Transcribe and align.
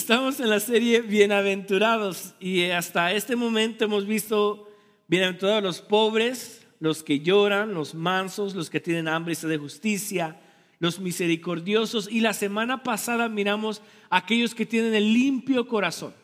Estamos 0.00 0.40
en 0.40 0.48
la 0.48 0.60
serie 0.60 1.02
Bienaventurados 1.02 2.32
y 2.40 2.64
hasta 2.70 3.12
este 3.12 3.36
momento 3.36 3.84
hemos 3.84 4.06
visto 4.06 4.66
bienaventurados 5.08 5.62
los 5.62 5.82
pobres, 5.82 6.66
los 6.80 7.02
que 7.02 7.20
lloran, 7.20 7.74
los 7.74 7.94
mansos, 7.94 8.54
los 8.54 8.70
que 8.70 8.80
tienen 8.80 9.08
hambre 9.08 9.32
y 9.32 9.36
sed 9.36 9.50
de 9.50 9.58
justicia, 9.58 10.40
los 10.78 11.00
misericordiosos 11.00 12.08
y 12.10 12.20
la 12.20 12.32
semana 12.32 12.82
pasada 12.82 13.28
miramos 13.28 13.82
a 14.08 14.16
aquellos 14.16 14.54
que 14.54 14.64
tienen 14.64 14.94
el 14.94 15.12
limpio 15.12 15.68
corazón. 15.68 16.14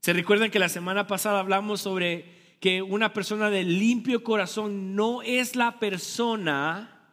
Se 0.00 0.12
recuerdan 0.12 0.52
que 0.52 0.60
la 0.60 0.68
semana 0.68 1.08
pasada 1.08 1.40
hablamos 1.40 1.80
sobre 1.80 2.56
que 2.60 2.80
una 2.80 3.12
persona 3.12 3.50
de 3.50 3.64
limpio 3.64 4.22
corazón 4.22 4.94
no 4.94 5.20
es 5.20 5.56
la 5.56 5.80
persona 5.80 7.10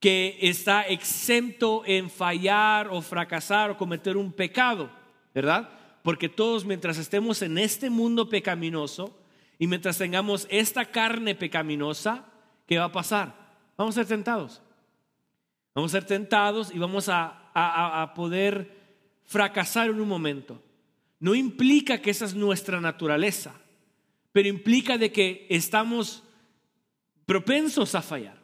que 0.00 0.38
está 0.40 0.82
exento 0.82 1.84
en 1.86 2.10
fallar 2.10 2.88
o 2.88 3.00
fracasar 3.00 3.70
o 3.70 3.76
cometer 3.76 4.16
un 4.16 4.32
pecado, 4.32 5.03
¿verdad? 5.34 5.68
Porque 6.02 6.28
todos 6.28 6.64
mientras 6.64 6.96
estemos 6.98 7.42
en 7.42 7.58
este 7.58 7.90
mundo 7.90 8.28
pecaminoso 8.28 9.18
y 9.58 9.66
mientras 9.66 9.98
tengamos 9.98 10.46
esta 10.50 10.86
carne 10.86 11.34
pecaminosa, 11.34 12.24
¿qué 12.66 12.78
va 12.78 12.84
a 12.84 12.92
pasar? 12.92 13.34
Vamos 13.76 13.96
a 13.96 14.00
ser 14.00 14.06
tentados. 14.06 14.62
Vamos 15.74 15.92
a 15.92 15.98
ser 15.98 16.04
tentados 16.04 16.72
y 16.72 16.78
vamos 16.78 17.08
a, 17.08 17.40
poder 18.14 18.70
fracasar 19.24 19.88
en 19.88 20.00
un 20.00 20.08
momento. 20.08 20.60
No 21.20 21.34
implica 21.34 22.00
que 22.00 22.10
esa 22.10 22.24
es 22.24 22.34
nuestra 22.34 22.80
naturaleza, 22.80 23.54
pero 24.32 24.48
implica 24.48 24.98
de 24.98 25.12
que 25.12 25.46
estamos 25.48 26.22
propensos 27.26 27.94
a 27.94 28.02
fallar. 28.02 28.36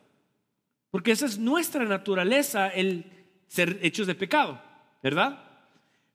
Porque 0.90 1.12
esa 1.12 1.26
es 1.26 1.38
nuestra 1.38 1.84
naturaleza, 1.84 2.68
el 2.68 3.04
ser 3.48 3.78
hechos 3.82 4.06
de 4.06 4.14
pecado, 4.14 4.60
¿verdad? 5.02 5.49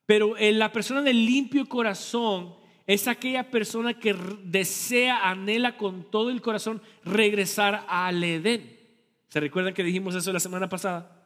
Pero 0.05 0.37
en 0.37 0.59
la 0.59 0.71
persona 0.71 1.01
del 1.01 1.25
limpio 1.25 1.67
corazón 1.67 2.55
es 2.85 3.07
aquella 3.07 3.49
persona 3.49 3.99
que 3.99 4.15
desea, 4.43 5.29
anhela 5.29 5.77
con 5.77 6.09
todo 6.11 6.29
el 6.29 6.41
corazón 6.41 6.81
regresar 7.03 7.85
al 7.87 8.23
Edén. 8.23 8.79
¿Se 9.29 9.39
recuerdan 9.39 9.73
que 9.73 9.83
dijimos 9.83 10.15
eso 10.15 10.31
la 10.31 10.39
semana 10.39 10.69
pasada? 10.69 11.23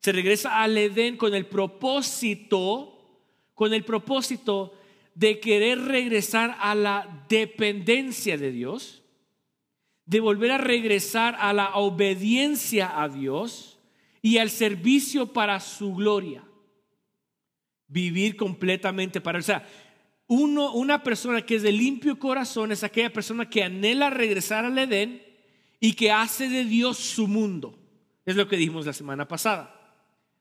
Se 0.00 0.12
regresa 0.12 0.62
al 0.62 0.76
Edén 0.76 1.16
con 1.16 1.34
el 1.34 1.46
propósito, 1.46 2.98
con 3.54 3.72
el 3.72 3.84
propósito 3.84 4.74
de 5.14 5.40
querer 5.40 5.78
regresar 5.80 6.56
a 6.60 6.74
la 6.74 7.24
dependencia 7.28 8.36
de 8.36 8.52
Dios 8.52 9.00
de 10.10 10.18
volver 10.18 10.50
a 10.50 10.58
regresar 10.58 11.36
a 11.38 11.52
la 11.52 11.76
obediencia 11.76 13.00
a 13.00 13.08
Dios 13.08 13.78
y 14.20 14.38
al 14.38 14.50
servicio 14.50 15.32
para 15.32 15.60
su 15.60 15.94
gloria. 15.94 16.42
Vivir 17.90 18.36
completamente 18.36 19.20
para, 19.20 19.38
o 19.38 19.42
sea, 19.42 19.68
uno, 20.26 20.72
una 20.72 21.02
persona 21.02 21.42
que 21.42 21.56
es 21.56 21.62
de 21.62 21.72
limpio 21.72 22.18
corazón 22.18 22.72
es 22.72 22.82
aquella 22.82 23.12
persona 23.12 23.50
que 23.50 23.62
anhela 23.62 24.08
regresar 24.08 24.64
al 24.64 24.78
Edén 24.78 25.22
y 25.78 25.92
que 25.92 26.10
hace 26.10 26.48
de 26.48 26.64
Dios 26.64 26.96
su 26.96 27.26
mundo. 27.26 27.78
Es 28.24 28.36
lo 28.36 28.48
que 28.48 28.56
dijimos 28.56 28.86
la 28.86 28.92
semana 28.92 29.28
pasada, 29.28 29.74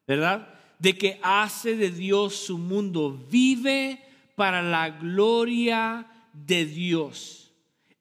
¿verdad? 0.08 0.53
De 0.78 0.97
que 0.97 1.19
hace 1.23 1.75
de 1.75 1.91
Dios 1.91 2.36
su 2.36 2.58
mundo, 2.58 3.25
vive 3.30 4.02
para 4.36 4.61
la 4.61 4.89
gloria 4.91 6.08
de 6.34 6.66
Dios 6.66 7.39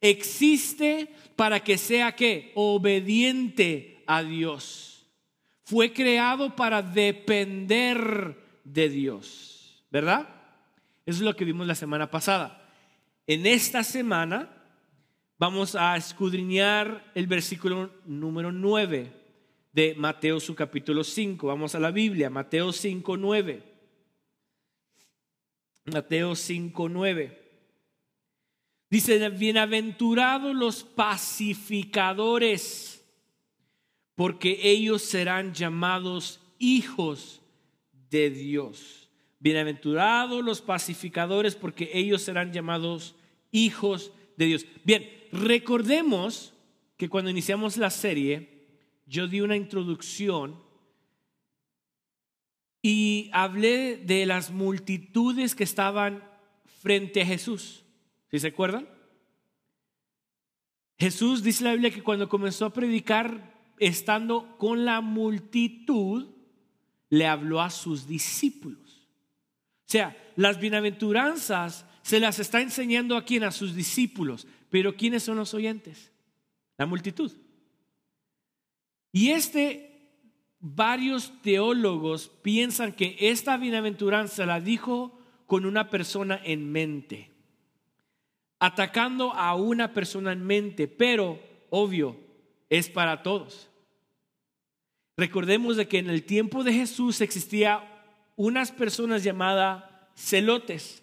existe 0.01 1.09
para 1.37 1.61
que 1.61 1.79
sea 1.79 2.15
que 2.15 2.53
obediente 2.55 4.03
a 4.07 4.23
Dios. 4.23 5.07
Fue 5.65 5.93
creado 5.93 6.57
para 6.57 6.83
depender 6.83 8.37
de 8.73 8.89
Dios, 8.89 9.85
¿verdad? 9.91 10.29
Eso 11.07 11.19
es 11.19 11.25
lo 11.25 11.37
que 11.37 11.45
vimos 11.45 11.67
la 11.67 11.75
semana 11.75 12.11
pasada. 12.11 12.67
En 13.27 13.47
esta 13.47 13.83
semana 13.83 14.49
vamos 15.39 15.75
a 15.75 15.97
escudriñar 15.97 17.11
el 17.15 17.27
versículo 17.27 17.91
número 18.05 18.53
9 18.53 19.13
de 19.73 19.95
Mateo 19.95 20.41
su 20.41 20.55
capítulo 20.55 21.05
5. 21.05 21.47
Vamos 21.47 21.75
a 21.75 21.81
la 21.81 21.91
Biblia, 21.91 22.31
Mateo 22.31 22.73
5, 22.73 23.17
9. 23.17 23.63
Mateo 25.87 26.35
5, 26.35 26.89
9. 26.89 27.49
Dice, 28.91 29.29
bienaventurados 29.31 30.55
los 30.55 30.83
pacificadores, 30.83 33.05
porque 34.15 34.59
ellos 34.63 35.03
serán 35.03 35.55
llamados 35.55 36.41
hijos 36.59 37.43
de 38.11 38.31
Dios. 38.31 39.09
Bienaventurados 39.41 40.45
los 40.45 40.61
pacificadores, 40.61 41.55
porque 41.55 41.91
ellos 41.95 42.23
serán 42.23 42.53
llamados 42.53 43.15
hijos 43.53 44.13
de 44.37 44.47
Dios. 44.47 44.67
Bien, 44.85 45.09
recordemos 45.33 46.55
que 46.97 47.09
cuando 47.09 47.31
iniciamos 47.31 47.77
la 47.77 47.91
serie, 47.91 48.67
yo 49.07 49.29
di 49.29 49.41
una 49.41 49.57
introducción 49.57 50.61
y 52.83 53.31
hablé 53.33 53.97
de 53.97 54.27
las 54.27 54.51
multitudes 54.51 55.55
que 55.55 55.65
estaban 55.65 56.23
frente 56.81 57.23
a 57.23 57.27
Jesús. 57.27 57.85
¿Sí 58.31 58.39
se 58.39 58.49
acuerdan? 58.49 58.89
Jesús 60.99 61.43
dice 61.43 61.65
la 61.65 61.73
Biblia 61.73 61.91
que 61.91 62.03
cuando 62.03 62.29
comenzó 62.29 62.67
a 62.67 62.73
predicar 62.73 63.57
estando 63.79 64.57
con 64.59 64.85
la 64.85 65.01
multitud, 65.01 66.27
le 67.11 67.27
habló 67.27 67.61
a 67.61 67.71
sus 67.71 68.07
discípulos. 68.07 69.09
O 69.87 69.91
sea, 69.91 70.17
las 70.37 70.61
bienaventuranzas 70.61 71.87
se 72.03 72.21
las 72.21 72.39
está 72.39 72.61
enseñando 72.61 73.17
a 73.17 73.25
quién, 73.25 73.45
a 73.45 73.51
sus 73.51 73.75
discípulos. 73.75 74.47
Pero 74.71 74.97
¿quiénes 74.97 75.23
son 75.23 75.37
los 75.37 75.55
oyentes? 75.55 76.13
La 76.77 76.87
multitud. 76.87 77.33
Y 79.13 79.31
este, 79.31 80.13
varios 80.61 81.33
teólogos 81.43 82.29
piensan 82.43 82.93
que 82.93 83.17
esta 83.19 83.57
bienaventuranza 83.57 84.45
la 84.47 84.61
dijo 84.61 85.19
con 85.47 85.65
una 85.65 85.89
persona 85.89 86.41
en 86.45 86.71
mente 86.71 87.39
atacando 88.59 89.33
a 89.33 89.55
una 89.55 89.95
persona 89.95 90.33
en 90.33 90.45
mente, 90.45 90.89
pero 90.89 91.41
obvio, 91.71 92.17
es 92.69 92.89
para 92.89 93.23
todos. 93.23 93.68
Recordemos 95.19 95.77
de 95.77 95.89
que 95.89 95.99
en 95.99 96.09
el 96.09 96.23
tiempo 96.23 96.63
de 96.63 96.73
Jesús 96.73 97.21
existía 97.21 97.83
unas 98.37 98.71
personas 98.71 99.25
llamadas 99.25 99.83
celotes. 100.15 101.03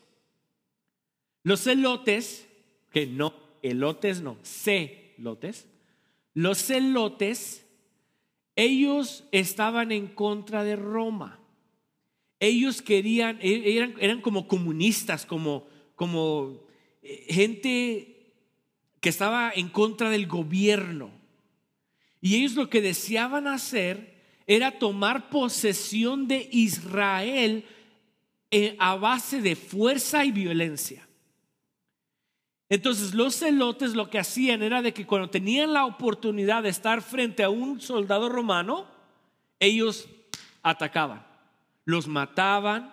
Los 1.44 1.66
celotes, 1.66 2.48
que 2.94 3.08
no, 3.08 3.34
elotes 3.62 4.22
no, 4.22 4.38
celotes, 4.42 5.68
los 6.34 6.60
celotes, 6.60 7.66
ellos 8.56 9.26
estaban 9.34 9.92
en 9.92 10.08
contra 10.08 10.64
de 10.64 10.78
Roma. 10.78 11.42
Ellos 12.40 12.82
querían, 12.82 13.38
e-, 13.42 13.76
eran, 13.76 13.96
eran 14.00 14.22
como 14.22 14.48
comunistas, 14.48 15.26
como, 15.26 15.68
como 15.96 16.64
gente 17.04 18.32
que 19.02 19.10
estaba 19.10 19.52
en 19.54 19.68
contra 19.68 20.10
del 20.10 20.26
gobierno. 20.26 21.25
Y 22.26 22.38
ellos 22.38 22.56
lo 22.56 22.72
que 22.72 22.82
deseaban 22.82 23.46
hacer 23.46 24.16
era 24.48 24.80
tomar 24.80 25.30
posesión 25.30 26.28
de 26.28 26.50
Israel 26.52 27.64
eh, 28.50 28.76
a 28.80 28.96
base 28.96 29.44
de 29.44 29.56
fuerza 29.56 30.26
y 30.26 30.32
violencia. 30.32 31.08
Entonces 32.68 33.14
los 33.14 33.36
celotes 33.36 33.94
lo 33.94 34.10
que 34.10 34.18
hacían 34.18 34.64
era 34.64 34.82
de 34.82 34.92
que 34.92 35.06
cuando 35.06 35.30
tenían 35.30 35.72
la 35.72 35.86
oportunidad 35.86 36.64
de 36.64 36.70
estar 36.70 37.04
frente 37.04 37.44
a 37.44 37.52
un 37.52 37.80
soldado 37.80 38.28
romano, 38.28 38.88
ellos 39.60 40.10
atacaban, 40.64 41.24
los 41.84 42.08
mataban 42.08 42.92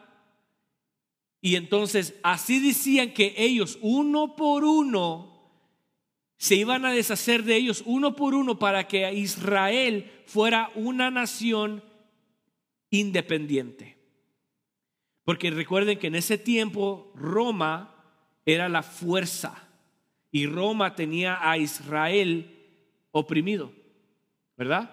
y 1.40 1.56
entonces 1.56 2.16
así 2.22 2.60
decían 2.60 3.14
que 3.14 3.32
ellos 3.38 3.78
uno 3.80 4.36
por 4.36 4.62
uno 4.62 5.31
se 6.42 6.56
iban 6.56 6.84
a 6.84 6.90
deshacer 6.90 7.44
de 7.44 7.54
ellos 7.54 7.84
uno 7.86 8.16
por 8.16 8.34
uno 8.34 8.58
para 8.58 8.88
que 8.88 9.12
Israel 9.14 10.10
fuera 10.26 10.72
una 10.74 11.08
nación 11.08 11.84
independiente. 12.90 13.96
Porque 15.22 15.52
recuerden 15.52 16.00
que 16.00 16.08
en 16.08 16.16
ese 16.16 16.38
tiempo 16.38 17.12
Roma 17.14 17.94
era 18.44 18.68
la 18.68 18.82
fuerza 18.82 19.68
y 20.32 20.46
Roma 20.46 20.96
tenía 20.96 21.48
a 21.48 21.58
Israel 21.58 22.58
oprimido, 23.12 23.72
¿verdad? 24.56 24.90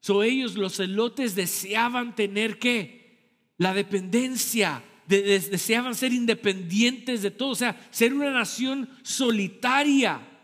So 0.00 0.22
ellos 0.22 0.56
los 0.56 0.76
celotes 0.76 1.34
deseaban 1.34 2.14
tener 2.14 2.58
que 2.58 3.54
la 3.56 3.72
dependencia 3.72 4.84
deseaban 5.06 5.94
ser 5.94 6.12
independientes 6.12 7.22
de 7.22 7.30
todo, 7.30 7.48
o 7.48 7.54
sea, 7.54 7.88
ser 7.90 8.12
una 8.12 8.30
nación 8.30 8.90
solitaria. 9.02 10.35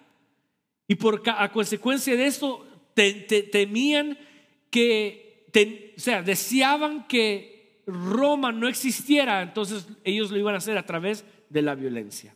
Y 0.89 0.97
por 0.97 1.23
a 1.27 1.51
consecuencia 1.53 2.17
de 2.17 2.27
esto 2.27 2.67
temían 2.95 4.19
que, 4.71 5.47
o 5.97 6.01
sea, 6.01 6.23
deseaban 6.23 7.07
que 7.07 7.83
Roma 7.87 8.53
no 8.53 8.69
existiera, 8.69 9.43
entonces 9.43 9.87
ellos 10.05 10.31
lo 10.31 10.39
iban 10.39 10.55
a 10.55 10.59
hacer 10.59 10.79
a 10.79 10.87
través 10.87 11.25
de 11.49 11.63
la 11.63 11.75
violencia. 11.75 12.35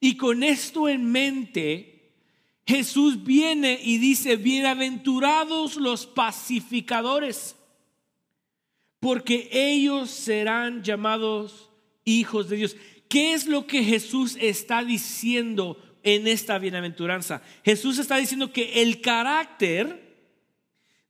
Y 0.00 0.16
con 0.16 0.42
esto 0.42 0.88
en 0.88 1.10
mente, 1.10 2.12
Jesús 2.66 3.22
viene 3.22 3.78
y 3.82 3.98
dice, 3.98 4.36
bienaventurados 4.36 5.76
los 5.76 6.06
pacificadores, 6.06 7.56
porque 8.98 9.48
ellos 9.52 10.10
serán 10.10 10.82
llamados 10.82 11.70
hijos 12.04 12.48
de 12.48 12.56
Dios. 12.56 12.76
¿Qué 13.08 13.32
es 13.32 13.46
lo 13.46 13.66
que 13.66 13.82
Jesús 13.82 14.36
está 14.40 14.84
diciendo 14.84 15.78
en 16.02 16.26
esta 16.26 16.58
bienaventuranza? 16.58 17.42
Jesús 17.64 17.98
está 17.98 18.16
diciendo 18.16 18.52
que 18.52 18.82
el 18.82 19.00
carácter 19.00 20.10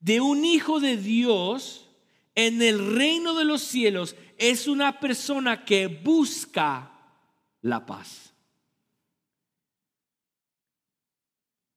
de 0.01 0.21
un 0.21 0.45
hijo 0.45 0.81
de 0.81 0.97
Dios 0.97 1.89
en 2.35 2.63
el 2.63 2.95
reino 2.97 3.35
de 3.35 3.45
los 3.45 3.63
cielos 3.63 4.17
es 4.39 4.67
una 4.67 4.99
persona 5.01 5.65
que 5.65 5.87
busca 5.87 6.93
la 7.63 7.85
paz. 7.85 8.33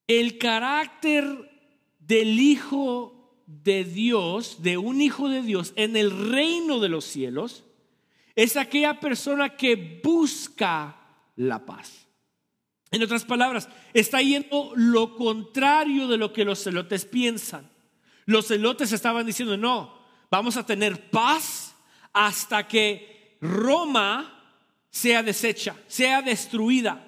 El 0.07 0.37
carácter 0.37 1.51
del 1.99 2.39
hijo 2.39 3.41
de 3.45 3.83
Dios, 3.83 4.61
de 4.61 4.77
un 4.77 5.01
hijo 5.01 5.29
de 5.29 5.41
Dios 5.41 5.73
en 5.75 5.95
el 5.95 6.31
reino 6.31 6.79
de 6.79 6.89
los 6.89 7.05
cielos, 7.05 7.63
es 8.35 8.57
aquella 8.57 8.99
persona 8.99 9.55
que 9.55 10.01
busca 10.03 10.97
la 11.35 11.65
paz. 11.65 12.02
En 12.93 13.01
otras 13.01 13.25
palabras, 13.25 13.67
está 13.91 14.21
yendo 14.21 14.71
lo 14.75 15.15
contrario 15.15 16.07
de 16.07 16.15
lo 16.15 16.31
que 16.31 16.45
los 16.45 16.63
celotes 16.63 17.05
piensan. 17.05 17.67
Los 18.27 18.47
celotes 18.47 18.91
estaban 18.91 19.25
diciendo, 19.25 19.57
no, 19.57 19.97
vamos 20.29 20.57
a 20.57 20.65
tener 20.65 21.09
paz 21.09 21.75
hasta 22.13 22.67
que 22.67 23.35
Roma 23.41 24.39
sea 24.91 25.23
deshecha, 25.23 25.75
sea 25.87 26.21
destruida. 26.21 27.03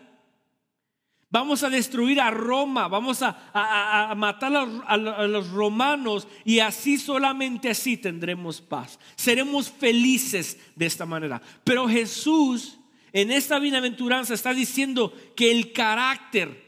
Vamos 1.30 1.62
a 1.62 1.70
destruir 1.70 2.20
a 2.20 2.32
Roma, 2.32 2.88
vamos 2.88 3.22
a, 3.22 4.12
matar 4.18 4.56
a, 4.88 4.98
los 4.98 5.50
romanos 5.52 6.28
y 6.46 6.62
así 6.62 6.98
solamente 6.98 7.70
así 7.70 7.96
tendremos 7.96 8.60
paz. 8.60 8.98
Seremos 9.16 9.70
felices 9.70 10.58
de 10.76 10.88
esta 10.88 11.06
manera. 11.06 11.40
Pero 11.64 11.88
Jesús 11.88 12.80
en 13.16 13.32
esta 13.32 13.60
bienaventuranza 13.60 14.34
está 14.34 14.54
diciendo 14.54 15.14
que 15.38 15.50
el 15.50 15.72
carácter, 15.72 16.62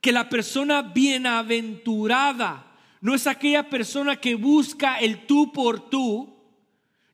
que 0.00 0.10
la 0.10 0.30
persona 0.30 0.80
bienaventurada, 0.80 2.78
no 3.02 3.14
es 3.14 3.26
aquella 3.26 3.68
persona 3.68 4.16
que 4.16 4.34
busca 4.34 4.98
el 5.00 5.26
tú 5.26 5.52
por 5.52 5.90
tú, 5.90 6.34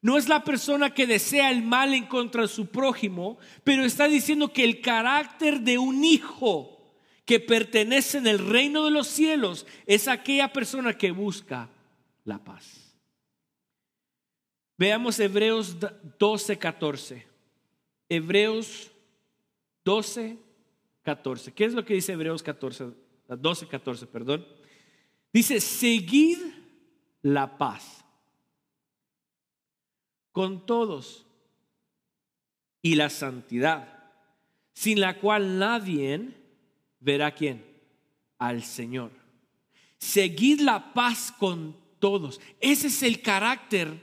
no 0.01 0.17
es 0.17 0.29
la 0.29 0.45
persona 0.45 0.95
que 0.95 1.09
desea 1.09 1.51
el 1.51 1.65
mal 1.65 1.93
en 1.93 2.07
contra 2.07 2.43
de 2.43 2.49
su 2.49 2.67
prójimo, 2.67 3.37
pero 3.65 3.85
está 3.85 4.07
diciendo 4.07 4.53
que 4.53 4.63
el 4.63 4.81
carácter 4.81 5.63
de 5.63 5.77
un 5.77 6.05
hijo 6.05 6.95
que 7.25 7.41
pertenece 7.41 8.19
en 8.19 8.29
el 8.29 8.39
reino 8.39 8.85
de 8.85 8.93
los 8.93 9.09
cielos 9.09 9.67
es 9.87 10.07
aquella 10.07 10.53
persona 10.53 10.97
que 10.97 11.11
busca 11.11 11.69
la 12.25 12.39
paz. 12.39 12.95
Veamos 14.77 15.19
Hebreos 15.19 15.77
12, 16.21 16.59
14. 16.59 17.28
Hebreos 18.09 18.91
12, 19.85 20.39
14. 21.03 21.53
¿Qué 21.53 21.65
es 21.65 21.75
lo 21.75 21.85
que 21.85 21.95
dice 21.95 22.13
Hebreos 22.13 22.43
14, 22.43 22.93
12, 23.29 23.69
14, 23.69 24.07
perdón? 24.07 24.47
Dice, 25.33 25.61
seguid 25.61 26.39
la 27.23 27.59
paz 27.59 28.05
con 30.33 30.65
todos 30.65 31.27
y 32.81 32.95
la 32.95 33.11
santidad, 33.11 34.13
sin 34.73 35.01
la 35.01 35.19
cual 35.19 35.59
nadie 35.59 36.31
verá 37.01 37.35
quién, 37.35 37.65
al 38.39 38.63
Señor. 38.63 39.11
Seguid 39.99 40.61
la 40.61 40.95
paz 40.95 41.33
con 41.33 41.77
todos. 41.99 42.41
Ese 42.61 42.87
es 42.87 43.03
el 43.03 43.21
carácter 43.21 44.01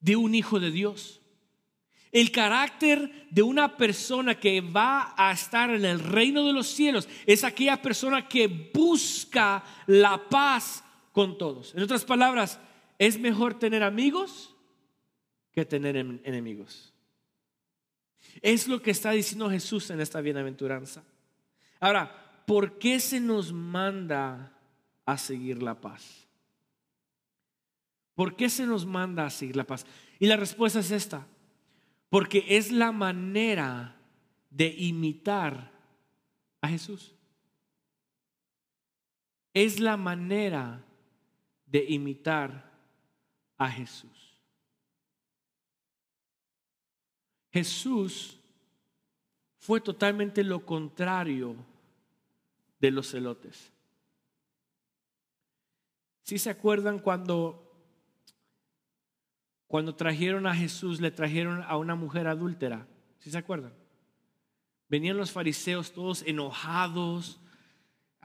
de 0.00 0.16
un 0.16 0.34
hijo 0.34 0.60
de 0.60 0.70
Dios. 0.70 1.19
El 2.12 2.32
carácter 2.32 3.28
de 3.30 3.42
una 3.42 3.76
persona 3.76 4.38
que 4.38 4.60
va 4.60 5.14
a 5.16 5.32
estar 5.32 5.70
en 5.70 5.84
el 5.84 6.00
reino 6.00 6.44
de 6.44 6.52
los 6.52 6.66
cielos 6.66 7.08
es 7.24 7.44
aquella 7.44 7.80
persona 7.80 8.26
que 8.26 8.48
busca 8.74 9.62
la 9.86 10.28
paz 10.28 10.82
con 11.12 11.38
todos. 11.38 11.72
En 11.74 11.82
otras 11.82 12.04
palabras, 12.04 12.58
es 12.98 13.18
mejor 13.18 13.58
tener 13.58 13.82
amigos 13.84 14.54
que 15.52 15.64
tener 15.64 15.96
enemigos. 15.96 16.92
Es 18.42 18.66
lo 18.66 18.82
que 18.82 18.90
está 18.90 19.12
diciendo 19.12 19.48
Jesús 19.48 19.90
en 19.90 20.00
esta 20.00 20.20
bienaventuranza. 20.20 21.04
Ahora, 21.78 22.42
¿por 22.46 22.78
qué 22.78 22.98
se 22.98 23.20
nos 23.20 23.52
manda 23.52 24.52
a 25.06 25.16
seguir 25.16 25.62
la 25.62 25.80
paz? 25.80 26.26
¿Por 28.14 28.34
qué 28.36 28.50
se 28.50 28.66
nos 28.66 28.84
manda 28.84 29.26
a 29.26 29.30
seguir 29.30 29.56
la 29.56 29.64
paz? 29.64 29.86
Y 30.18 30.26
la 30.26 30.36
respuesta 30.36 30.80
es 30.80 30.90
esta 30.90 31.26
porque 32.10 32.44
es 32.48 32.72
la 32.72 32.92
manera 32.92 33.96
de 34.50 34.66
imitar 34.66 35.70
a 36.60 36.68
Jesús. 36.68 37.14
Es 39.54 39.80
la 39.80 39.96
manera 39.96 40.84
de 41.66 41.84
imitar 41.88 42.70
a 43.56 43.70
Jesús. 43.70 44.10
Jesús 47.52 48.36
fue 49.58 49.80
totalmente 49.80 50.42
lo 50.42 50.64
contrario 50.66 51.54
de 52.80 52.90
los 52.90 53.10
celotes. 53.10 53.72
Si 56.22 56.38
se 56.38 56.50
acuerdan 56.50 56.98
cuando 56.98 57.69
cuando 59.70 59.94
trajeron 59.94 60.48
a 60.48 60.54
Jesús, 60.56 61.00
le 61.00 61.12
trajeron 61.12 61.62
a 61.62 61.76
una 61.76 61.94
mujer 61.94 62.26
adúltera. 62.26 62.88
¿Sí 63.20 63.30
se 63.30 63.38
acuerdan? 63.38 63.72
Venían 64.88 65.16
los 65.16 65.30
fariseos 65.30 65.92
todos 65.92 66.24
enojados, 66.26 67.38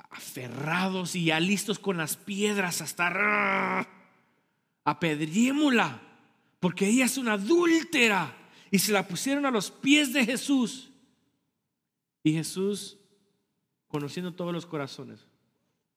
aferrados 0.10 1.16
y 1.16 1.26
ya 1.26 1.40
listos 1.40 1.78
con 1.78 1.98
las 1.98 2.18
piedras 2.18 2.82
hasta 2.82 3.88
apedriémosla, 4.86 6.02
porque 6.60 6.88
ella 6.88 7.06
es 7.06 7.16
una 7.20 7.34
adúltera. 7.34 8.36
Y 8.72 8.80
se 8.80 8.92
la 8.92 9.08
pusieron 9.08 9.46
a 9.46 9.52
los 9.52 9.70
pies 9.70 10.14
de 10.14 10.26
Jesús. 10.26 10.90
Y 12.24 12.34
Jesús, 12.34 12.98
conociendo 13.88 14.34
todos 14.34 14.52
los 14.52 14.66
corazones, 14.66 15.28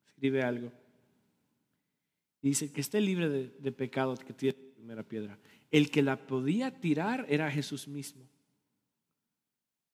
escribe 0.09 0.43
algo. 0.43 0.71
Dice 2.43 2.71
que 2.71 2.83
esté 2.83 3.01
libre 3.01 3.31
de, 3.31 3.49
de 3.49 3.73
pecado 3.73 4.15
que 4.15 4.35
tiene 4.35 4.68
primera 4.79 5.03
piedra. 5.03 5.37
El 5.73 5.91
que 5.91 6.03
la 6.03 6.17
podía 6.17 6.81
tirar 6.81 7.27
era 7.29 7.51
Jesús 7.51 7.89
mismo. 7.89 8.23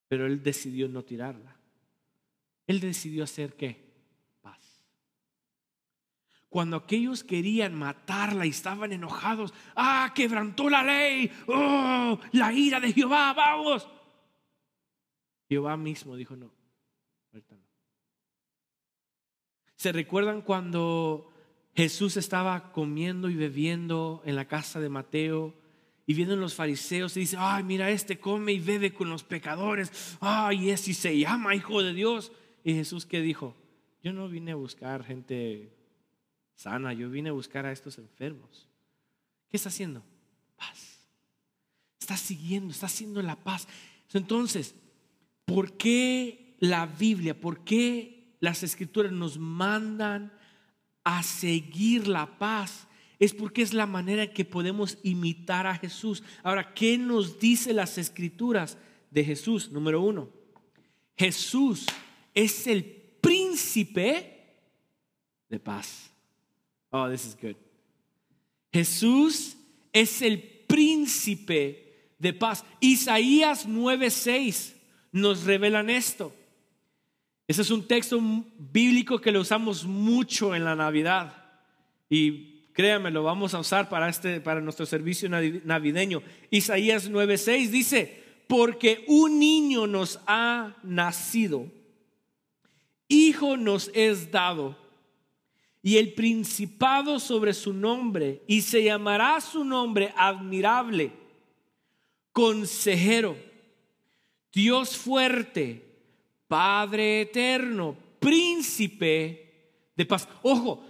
Pero 0.08 0.26
él 0.26 0.42
decidió 0.42 0.88
no 0.88 1.02
tirarla. 1.02 1.56
Él 2.66 2.80
decidió 2.80 3.24
hacer 3.24 3.54
qué? 3.56 3.82
Paz. 4.42 4.84
Cuando 6.50 6.76
aquellos 6.76 7.24
querían 7.24 7.74
matarla 7.74 8.44
y 8.44 8.50
estaban 8.50 8.92
enojados, 8.92 9.54
ah, 9.74 10.12
quebrantó 10.14 10.68
la 10.68 10.82
ley, 10.82 11.32
oh, 11.46 12.20
la 12.32 12.52
ira 12.52 12.78
de 12.78 12.92
Jehová, 12.92 13.32
vamos. 13.32 13.88
Jehová 15.48 15.78
mismo 15.78 16.14
dijo, 16.14 16.36
no, 16.36 16.52
no. 17.32 17.42
¿Se 19.76 19.92
recuerdan 19.92 20.42
cuando 20.42 21.33
Jesús 21.74 22.16
estaba 22.16 22.72
comiendo 22.72 23.28
y 23.30 23.34
bebiendo 23.34 24.22
en 24.24 24.36
la 24.36 24.46
casa 24.46 24.80
de 24.80 24.88
Mateo 24.88 25.54
y 26.06 26.14
vienen 26.14 26.40
los 26.40 26.54
fariseos 26.54 27.16
y 27.16 27.20
dice, 27.20 27.36
ay, 27.38 27.64
mira, 27.64 27.90
este 27.90 28.20
come 28.20 28.52
y 28.52 28.60
bebe 28.60 28.92
con 28.92 29.08
los 29.08 29.24
pecadores, 29.24 30.16
ay, 30.20 30.70
ese 30.70 30.94
se 30.94 31.18
llama 31.18 31.54
hijo 31.54 31.82
de 31.82 31.94
Dios. 31.94 32.30
Y 32.62 32.74
Jesús 32.74 33.06
que 33.06 33.20
dijo, 33.20 33.56
yo 34.02 34.12
no 34.12 34.28
vine 34.28 34.52
a 34.52 34.56
buscar 34.56 35.02
gente 35.04 35.72
sana, 36.54 36.92
yo 36.92 37.10
vine 37.10 37.30
a 37.30 37.32
buscar 37.32 37.66
a 37.66 37.72
estos 37.72 37.98
enfermos. 37.98 38.68
¿Qué 39.50 39.56
está 39.56 39.70
haciendo? 39.70 40.02
Paz. 40.56 41.00
Está 41.98 42.16
siguiendo, 42.16 42.70
está 42.70 42.86
haciendo 42.86 43.22
la 43.22 43.36
paz. 43.36 43.66
Entonces, 44.12 44.74
¿por 45.44 45.76
qué 45.76 46.56
la 46.60 46.86
Biblia, 46.86 47.38
por 47.38 47.64
qué 47.64 48.36
las 48.40 48.62
escrituras 48.62 49.10
nos 49.10 49.38
mandan 49.38 50.32
a 51.04 51.23
seguir 51.23 52.08
la 52.08 52.38
paz 52.38 52.87
es 53.18 53.32
porque 53.32 53.62
es 53.62 53.73
la 53.73 53.87
manera 53.87 54.32
que 54.32 54.44
podemos 54.44 54.99
imitar 55.02 55.66
a 55.66 55.76
Jesús. 55.76 56.23
Ahora, 56.42 56.75
¿qué 56.75 56.99
nos 56.99 57.38
dice 57.38 57.73
las 57.73 57.96
escrituras 57.99 58.76
de 59.11 59.25
Jesús? 59.25 59.70
Número 59.70 60.00
uno, 60.00 60.28
Jesús 61.16 61.87
es 62.34 62.66
el 62.66 62.84
príncipe 63.20 64.34
de 65.49 65.61
paz. 65.61 66.11
Oh, 66.90 67.08
this 67.08 67.25
is 67.26 67.37
good. 67.40 67.56
Jesús 68.73 69.56
es 69.92 70.20
el 70.23 70.42
príncipe 70.66 72.11
de 72.18 72.32
paz. 72.32 72.64
Isaías 72.80 73.68
9:6 73.68 74.75
nos 75.12 75.44
revelan 75.44 75.90
esto. 75.90 76.34
Ese 77.46 77.62
es 77.62 77.70
un 77.70 77.86
texto 77.86 78.18
bíblico 78.58 79.20
que 79.20 79.30
lo 79.30 79.40
usamos 79.40 79.84
mucho 79.84 80.54
en 80.54 80.64
la 80.64 80.74
Navidad. 80.74 81.44
Y 82.08 82.62
créanme, 82.72 83.10
lo 83.10 83.22
vamos 83.22 83.52
a 83.54 83.58
usar 83.58 83.88
para, 83.88 84.08
este, 84.08 84.40
para 84.40 84.60
nuestro 84.60 84.86
servicio 84.86 85.28
navideño. 85.28 86.22
Isaías 86.50 87.10
9:6 87.10 87.70
dice, 87.70 88.24
porque 88.46 89.04
un 89.08 89.38
niño 89.38 89.86
nos 89.86 90.20
ha 90.26 90.76
nacido, 90.82 91.70
hijo 93.08 93.56
nos 93.56 93.90
es 93.94 94.30
dado, 94.30 94.76
y 95.82 95.98
el 95.98 96.14
principado 96.14 97.20
sobre 97.20 97.52
su 97.52 97.74
nombre, 97.74 98.42
y 98.46 98.62
se 98.62 98.82
llamará 98.82 99.38
su 99.42 99.64
nombre 99.64 100.14
admirable, 100.16 101.12
consejero, 102.32 103.36
Dios 104.50 104.96
fuerte 104.96 105.83
Padre 106.48 107.22
eterno, 107.22 107.96
príncipe 108.20 109.90
de 109.96 110.06
paz. 110.06 110.28
Ojo, 110.42 110.84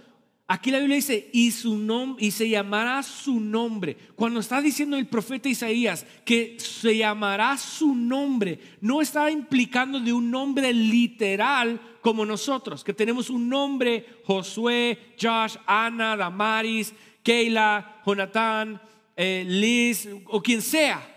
aquí 0.47 0.71
la 0.71 0.79
Biblia 0.79 0.97
dice, 0.97 1.29
y, 1.33 1.51
su 1.51 1.77
nombre, 1.77 2.25
y 2.25 2.31
se 2.31 2.49
llamará 2.49 3.01
su 3.03 3.39
nombre. 3.39 3.95
Cuando 4.15 4.39
está 4.39 4.61
diciendo 4.61 4.97
el 4.97 5.07
profeta 5.07 5.49
Isaías 5.49 6.05
que 6.25 6.57
se 6.59 6.97
llamará 6.97 7.57
su 7.57 7.95
nombre, 7.95 8.59
no 8.81 9.01
está 9.01 9.31
implicando 9.31 9.99
de 9.99 10.13
un 10.13 10.29
nombre 10.29 10.73
literal 10.73 11.79
como 12.01 12.25
nosotros, 12.25 12.83
que 12.83 12.93
tenemos 12.93 13.29
un 13.29 13.49
nombre, 13.49 14.05
Josué, 14.25 15.15
Josh, 15.19 15.55
Ana, 15.65 16.15
Damaris, 16.15 16.93
Keila, 17.23 18.01
Jonathan, 18.05 18.79
eh, 19.15 19.43
Liz 19.47 20.07
o 20.27 20.41
quien 20.41 20.61
sea 20.61 21.14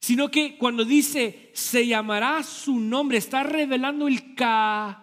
sino 0.00 0.30
que 0.30 0.56
cuando 0.56 0.84
dice 0.84 1.50
se 1.52 1.86
llamará 1.86 2.42
su 2.42 2.78
nombre, 2.78 3.18
está 3.18 3.42
revelando 3.42 4.08
el 4.08 4.34
carácter 4.34 4.94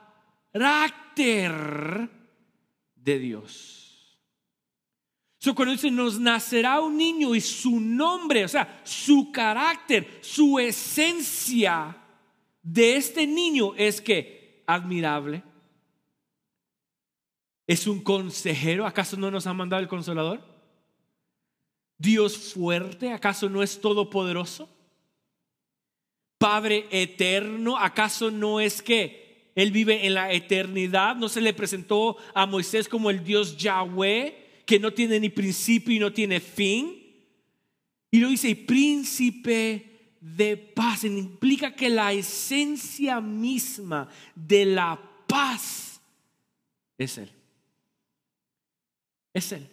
de 2.96 3.20
Dios. 3.20 3.76
So, 5.38 5.54
cuando 5.54 5.74
dice 5.74 5.92
nos 5.92 6.20
nacerá 6.20 6.82
un 6.82 6.98
niño 6.98 7.36
y 7.36 7.42
su 7.42 7.80
nombre, 7.80 8.46
o 8.46 8.48
sea, 8.48 8.82
su 8.84 9.32
carácter, 9.32 10.20
su 10.22 10.58
esencia 10.58 11.96
de 12.64 12.96
este 12.96 13.28
niño 13.28 13.76
es 13.76 14.02
que 14.02 14.64
admirable. 14.66 15.44
Es 17.68 17.86
un 17.88 18.02
consejero, 18.02 18.86
¿acaso 18.88 19.18
no 19.18 19.30
nos 19.30 19.46
ha 19.48 19.54
mandado 19.54 19.82
el 19.82 19.88
consolador? 19.88 20.42
Dios 21.98 22.54
fuerte, 22.54 23.12
¿acaso 23.12 23.50
no 23.50 23.64
es 23.64 23.80
todopoderoso? 23.80 24.70
Padre 26.38 26.86
eterno, 26.92 27.78
¿acaso 27.78 28.30
no 28.30 28.60
es 28.60 28.82
que 28.82 29.52
Él 29.56 29.72
vive 29.72 30.06
en 30.06 30.14
la 30.14 30.32
eternidad? 30.32 31.16
¿No 31.16 31.30
se 31.30 31.42
le 31.42 31.54
presentó 31.54 32.18
a 32.34 32.46
Moisés 32.46 32.88
como 32.88 33.10
el 33.10 33.24
Dios 33.24 33.58
Yahweh, 33.58 34.64
que 34.66 34.80
no 34.80 34.92
tiene 34.92 35.20
ni 35.20 35.30
principio 35.30 35.96
y 35.96 36.00
no 36.00 36.12
tiene 36.12 36.40
fin? 36.40 37.02
Y 38.12 38.20
lo 38.20 38.30
dice, 38.30 38.56
príncipe 38.56 40.18
de 40.20 40.58
paz, 40.58 41.04
implica 41.04 41.76
que 41.76 41.90
la 41.90 42.12
esencia 42.12 43.22
misma 43.22 44.10
de 44.34 44.66
la 44.66 45.00
paz 45.28 46.02
es 46.98 47.18
Él. 47.18 47.32
Es 49.34 49.52
Él. 49.52 49.70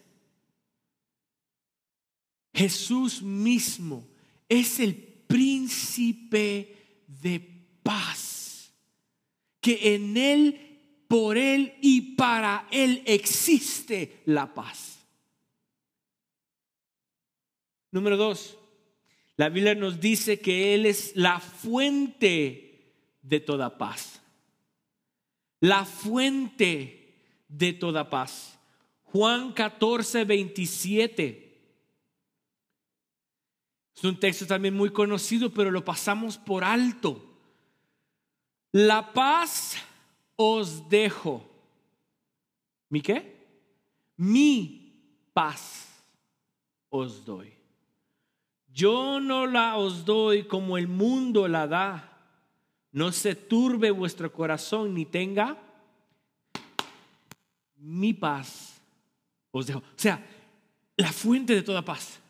Jesús 2.55 3.23
mismo 3.23 4.07
es 4.49 4.79
el 4.79 5.12
príncipe 5.33 6.77
de 7.07 7.41
paz, 7.83 8.71
que 9.63 9.95
en 9.95 10.15
Él, 10.19 11.05
por 11.09 11.39
Él 11.39 11.75
y 11.81 12.17
para 12.17 12.69
Él 12.71 13.03
existe 13.07 14.21
la 14.27 14.53
paz. 14.53 14.99
Número 17.91 18.19
dos, 18.19 18.59
la 19.39 19.49
Biblia 19.49 19.75
nos 19.75 19.99
dice 19.99 20.39
que 20.39 20.75
Él 20.75 20.85
es 20.85 21.17
la 21.17 21.41
fuente 21.41 22.93
de 23.23 23.41
toda 23.41 23.79
paz. 23.79 24.21
La 25.61 25.87
fuente 25.87 27.15
de 27.49 27.73
toda 27.73 28.11
paz. 28.11 28.59
Juan 29.05 29.55
14, 29.55 30.25
27 30.25 31.42
es 33.95 34.05
un 34.05 34.19
texto 34.19 34.47
también 34.47 34.75
muy 34.75 34.91
conocido, 34.91 35.51
pero 35.51 35.71
lo 35.71 35.85
pasamos 35.85 36.39
por 36.39 36.65
alto. 36.65 37.23
La 38.73 39.13
paz 39.13 39.77
os 40.37 40.89
dejo. 40.89 41.49
¿Mi 42.89 43.01
qué? 43.01 43.37
Mi 44.17 44.95
paz 45.33 46.03
os 46.89 47.25
doy. 47.25 47.53
Yo 48.73 49.21
no 49.21 49.47
la 49.47 49.77
os 49.77 50.05
doy 50.05 50.45
como 50.45 50.79
el 50.79 50.89
mundo 50.89 51.47
la 51.49 51.67
da. 51.67 52.09
No 52.93 53.13
se 53.13 53.35
turbe 53.35 53.91
vuestro 53.91 54.33
corazón 54.33 54.95
ni 54.95 55.05
tenga 55.05 55.59
mi 57.83 58.15
paz 58.15 58.81
os 59.51 59.67
dejo. 59.67 59.81
O 59.81 59.97
sea, 59.97 60.25
la 60.97 61.13
fuente 61.13 61.55
de 61.55 61.63
toda 61.63 61.85
paz. 61.85 62.21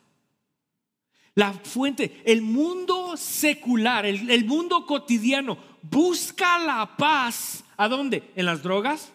La 1.35 1.53
fuente, 1.53 2.23
el 2.27 2.43
mundo 2.43 3.17
secular, 3.17 4.05
el, 4.05 4.45
mundo 4.45 4.85
cotidiano, 4.85 5.57
busca 5.83 6.59
la 6.59 6.97
paz. 6.97 7.65
¿A 7.77 7.89
dónde? 7.89 8.31
¿En 8.37 8.45
las 8.45 8.62
drogas? 8.62 9.12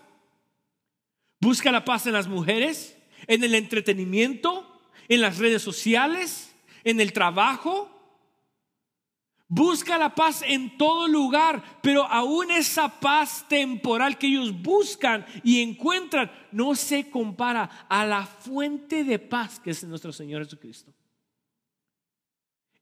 ¿Busca 1.39 1.71
la 1.71 1.85
paz 1.85 2.07
en 2.07 2.13
las 2.13 2.27
mujeres? 2.27 2.97
¿En 3.27 3.43
el 3.43 3.53
entretenimiento? 3.53 4.81
¿En 5.07 5.21
las 5.21 5.37
redes 5.37 5.61
sociales? 5.61 6.55
¿En 6.83 6.99
el 6.99 7.13
trabajo? 7.13 7.93
Busca 9.47 9.97
la 9.97 10.13
paz 10.13 10.41
en 10.45 10.75
todo 10.77 11.07
lugar, 11.07 11.79
pero 11.81 12.03
aún 12.03 12.51
esa 12.51 12.99
paz 12.99 13.45
temporal 13.47 14.17
que 14.17 14.27
ellos 14.27 14.59
buscan 14.61 15.25
y 15.43 15.61
encuentran 15.61 16.29
no 16.51 16.75
se 16.75 17.09
compara 17.09 17.85
a 17.87 18.05
la 18.05 18.25
fuente 18.25 19.05
de 19.05 19.19
paz 19.19 19.59
que 19.59 19.69
es 19.69 19.83
nuestro 19.85 20.11
Señor 20.11 20.43
Jesucristo. 20.43 20.96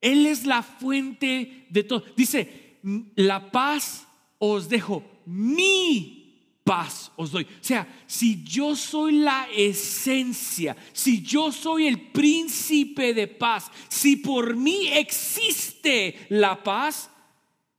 Él 0.06 0.28
es 0.28 0.46
la 0.46 0.62
fuente 0.62 1.66
de 1.68 1.84
todo. 1.84 2.04
Dice, 2.16 2.78
la 3.16 3.52
paz 3.52 4.08
os 4.38 4.70
dejo, 4.70 5.04
mi 5.26 6.60
paz 6.64 7.12
os 7.16 7.32
doy. 7.32 7.46
O 7.46 7.64
sea, 7.64 7.88
si 8.06 8.44
yo 8.44 8.76
soy 8.76 9.14
la 9.14 9.48
esencia, 9.52 10.78
si 10.94 11.24
yo 11.24 11.52
soy 11.52 11.88
el 11.88 12.12
príncipe 12.12 13.16
de 13.16 13.26
paz, 13.26 13.72
si 13.90 14.18
por 14.18 14.56
mí 14.56 14.90
existe 14.90 16.28
la 16.30 16.62
paz, 16.64 17.10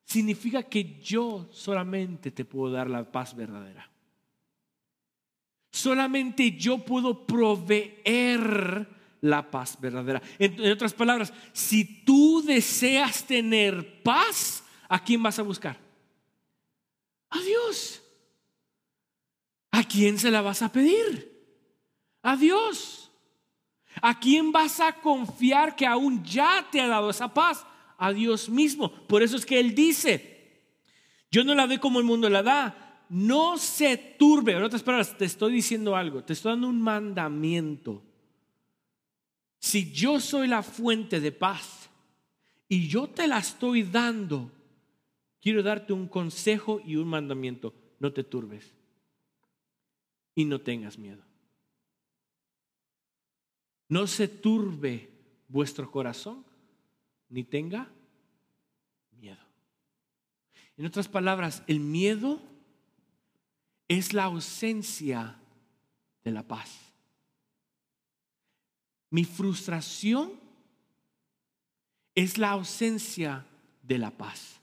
significa 0.05 0.65
que 0.65 1.01
yo 1.01 1.49
solamente 1.53 2.33
te 2.33 2.45
puedo 2.45 2.73
dar 2.73 2.91
la 2.91 3.05
paz 3.05 3.37
verdadera. 3.37 3.89
Solamente 5.71 6.57
yo 6.57 6.79
puedo 6.79 7.25
proveer 7.25 8.96
la 9.21 9.51
paz 9.51 9.79
verdadera. 9.81 10.23
En, 10.39 10.71
otras 10.71 10.95
palabras, 10.95 11.33
si 11.53 11.85
tú 12.05 12.43
deseas 12.45 13.25
tener 13.25 14.03
paz, 14.03 14.65
¿a 14.89 15.03
quién 15.03 15.23
vas 15.23 15.39
a 15.39 15.43
buscar? 15.43 15.79
A 17.31 17.41
Dios. 17.41 18.03
¿A 19.71 19.85
quién 19.85 20.19
se 20.19 20.31
la 20.31 20.41
vas 20.41 20.63
a 20.63 20.73
pedir? 20.73 21.33
A 22.23 22.37
Dios. 22.37 23.11
¿A 24.03 24.19
quién 24.19 24.53
vas 24.53 24.81
a 24.81 24.93
confiar 24.93 25.75
que 25.75 25.87
aún 25.87 26.23
ya 26.25 26.67
te 26.71 26.81
ha 26.81 26.87
dado 26.87 27.11
esa 27.11 27.33
paz? 27.33 27.67
A 27.99 28.13
Dios 28.13 28.49
mismo. 28.49 28.91
Por 29.07 29.23
eso 29.23 29.37
es 29.37 29.47
que 29.47 29.59
Él 29.59 29.75
dice, 29.75 30.63
yo 31.31 31.45
no 31.45 31.55
la 31.55 31.67
doy 31.67 31.79
como 31.79 31.99
el 31.99 32.05
mundo 32.05 32.29
la 32.29 32.43
da. 32.43 33.05
No 33.09 33.57
se 33.57 33.97
turbe. 33.97 34.53
En 34.53 34.63
otras 34.63 34.83
palabras, 34.83 35.17
te 35.17 35.25
estoy 35.25 35.53
diciendo 35.53 35.97
algo. 35.97 36.25
Te 36.25 36.33
estoy 36.33 36.53
dando 36.53 36.69
un 36.69 36.81
mandamiento 36.81 38.03
si 39.59 39.93
yo 39.93 40.21
soy 40.21 40.49
la 40.49 40.63
fuente 40.63 41.21
de 41.21 41.33
paz 41.33 41.91
y 42.69 42.89
yo 42.89 43.09
te 43.09 43.27
la 43.27 43.39
estoy 43.39 43.83
dando, 43.83 44.51
quiero 45.41 45.63
darte 45.63 45.93
un 45.93 46.09
consejo 46.09 46.81
y 46.85 46.97
un 46.97 47.09
mandamiento. 47.09 47.75
No 47.99 48.13
te 48.13 48.25
turbes 48.25 48.75
y 50.35 50.45
no 50.45 50.61
tengas 50.61 50.99
miedo. 50.99 51.23
No 53.89 54.07
se 54.07 54.29
turbe 54.29 55.09
vuestro 55.49 55.91
corazón 55.91 56.45
ni 57.29 57.45
tenga 57.45 57.89
miedo. 59.13 59.45
En 60.77 60.87
otras 60.87 61.09
palabras, 61.09 61.63
el 61.67 61.81
miedo 61.81 62.41
es 63.89 64.13
la 64.13 64.25
ausencia 64.25 65.39
de 66.25 66.33
la 66.33 66.43
paz. 66.43 66.86
Mi 69.11 69.25
frustración 69.25 70.33
es 72.15 72.39
la 72.39 72.51
ausencia 72.51 73.47
de 73.83 73.99
la 73.99 74.11
paz. 74.11 74.61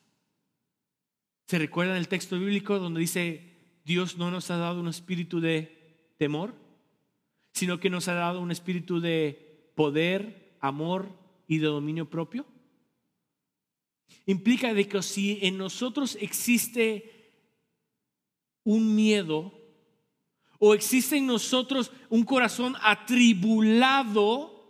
¿Se 1.47 1.59
recuerda 1.59 1.97
el 1.97 2.07
texto 2.07 2.39
bíblico 2.39 2.79
donde 2.79 3.01
dice, 3.01 3.53
Dios 3.85 4.17
no 4.17 4.31
nos 4.31 4.49
ha 4.49 4.57
dado 4.57 4.79
un 4.79 4.87
espíritu 4.87 5.39
de 5.39 6.13
temor, 6.17 6.55
sino 7.53 7.79
que 7.79 7.89
nos 7.89 8.07
ha 8.07 8.15
dado 8.15 8.41
un 8.41 8.51
espíritu 8.51 8.99
de 8.99 9.71
poder, 9.75 10.57
amor 10.59 11.09
y 11.47 11.59
de 11.59 11.67
dominio 11.67 12.09
propio? 12.09 12.45
Implica 14.25 14.73
de 14.73 14.87
que 14.87 15.01
si 15.01 15.39
en 15.41 15.57
nosotros 15.57 16.17
existe 16.19 17.11
un 18.63 18.95
miedo 18.95 19.51
o 20.65 20.73
existe 20.73 21.17
en 21.17 21.27
nosotros 21.27 21.91
un 22.07 22.23
corazón 22.23 22.77
atribulado, 22.81 24.63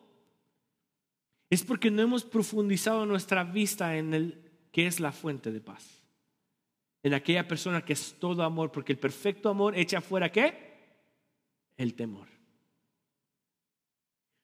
es 1.52 1.64
porque 1.64 1.92
no 1.92 2.02
hemos 2.02 2.24
profundizado 2.24 3.06
nuestra 3.06 3.44
vista 3.44 3.96
en 3.96 4.16
el 4.16 4.52
que 4.72 4.88
es 4.88 5.00
la 5.00 5.12
fuente 5.12 5.52
de 5.52 5.62
paz. 5.62 6.02
En 7.04 7.14
aquella 7.14 7.48
persona 7.48 7.86
que 7.86 7.94
es 7.94 8.16
todo 8.20 8.42
amor, 8.42 8.72
porque 8.72 8.92
el 8.92 8.98
perfecto 8.98 9.50
amor 9.50 9.78
echa 9.78 10.02
fuera 10.02 10.32
qué? 10.32 10.74
El 11.78 11.94
temor. 11.94 12.28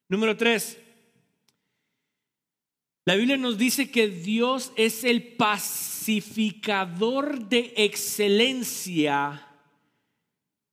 Número 0.08 0.38
tres, 0.38 0.80
la 3.06 3.16
Biblia 3.16 3.38
nos 3.38 3.58
dice 3.58 3.90
que 3.90 4.08
Dios 4.08 4.72
es 4.76 5.04
el 5.04 5.36
pacificador 5.36 7.50
de 7.50 7.74
excelencia 7.76 9.49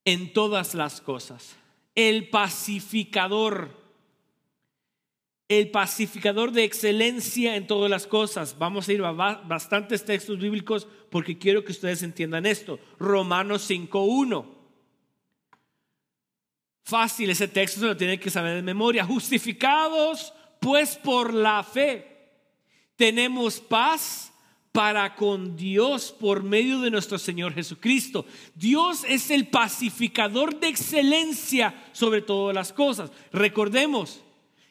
en 0.07 0.33
todas 0.33 0.75
las 0.75 1.03
cosas. 1.03 1.57
El 1.95 2.31
pacificador 2.31 3.85
el 5.49 5.71
pacificador 5.71 6.51
de 6.51 6.65
excelencia 6.65 7.55
en 7.55 7.69
todas 7.69 7.89
las 7.89 8.07
cosas. 8.07 8.59
Vamos 8.59 8.89
a 8.89 8.93
ir 8.93 9.03
a 9.05 9.13
bastantes 9.13 10.05
textos 10.05 10.39
bíblicos 10.39 10.89
porque 11.09 11.39
quiero 11.39 11.65
que 11.65 11.71
ustedes 11.71 12.03
entiendan 12.03 12.47
esto. 12.47 12.81
Romanos 12.99 13.71
5.1. 13.71 14.45
Fácil 16.83 17.31
ese 17.31 17.49
texto, 17.49 17.81
se 17.81 17.87
lo 17.87 17.97
tienen 17.97 18.19
que 18.19 18.31
saber 18.31 18.57
de 18.57 18.63
memoria. 18.63 19.05
Justificados 19.05 20.33
pues 20.61 20.97
por 20.97 21.33
la 21.33 21.63
fe, 21.63 22.31
tenemos 22.97 23.61
paz 23.61 24.33
para 24.77 25.15
con 25.15 25.57
Dios 25.57 26.15
por 26.21 26.43
medio 26.43 26.81
de 26.81 26.91
nuestro 26.91 27.19
Señor 27.19 27.55
Jesucristo. 27.55 28.27
Dios 28.55 29.07
es 29.09 29.31
el 29.31 29.47
pacificador 29.47 30.61
de 30.61 30.69
excelencia 30.69 31.89
sobre 31.93 32.21
todas 32.21 32.55
las 32.55 32.75
cosas. 32.75 33.11
Recordemos, 33.33 34.21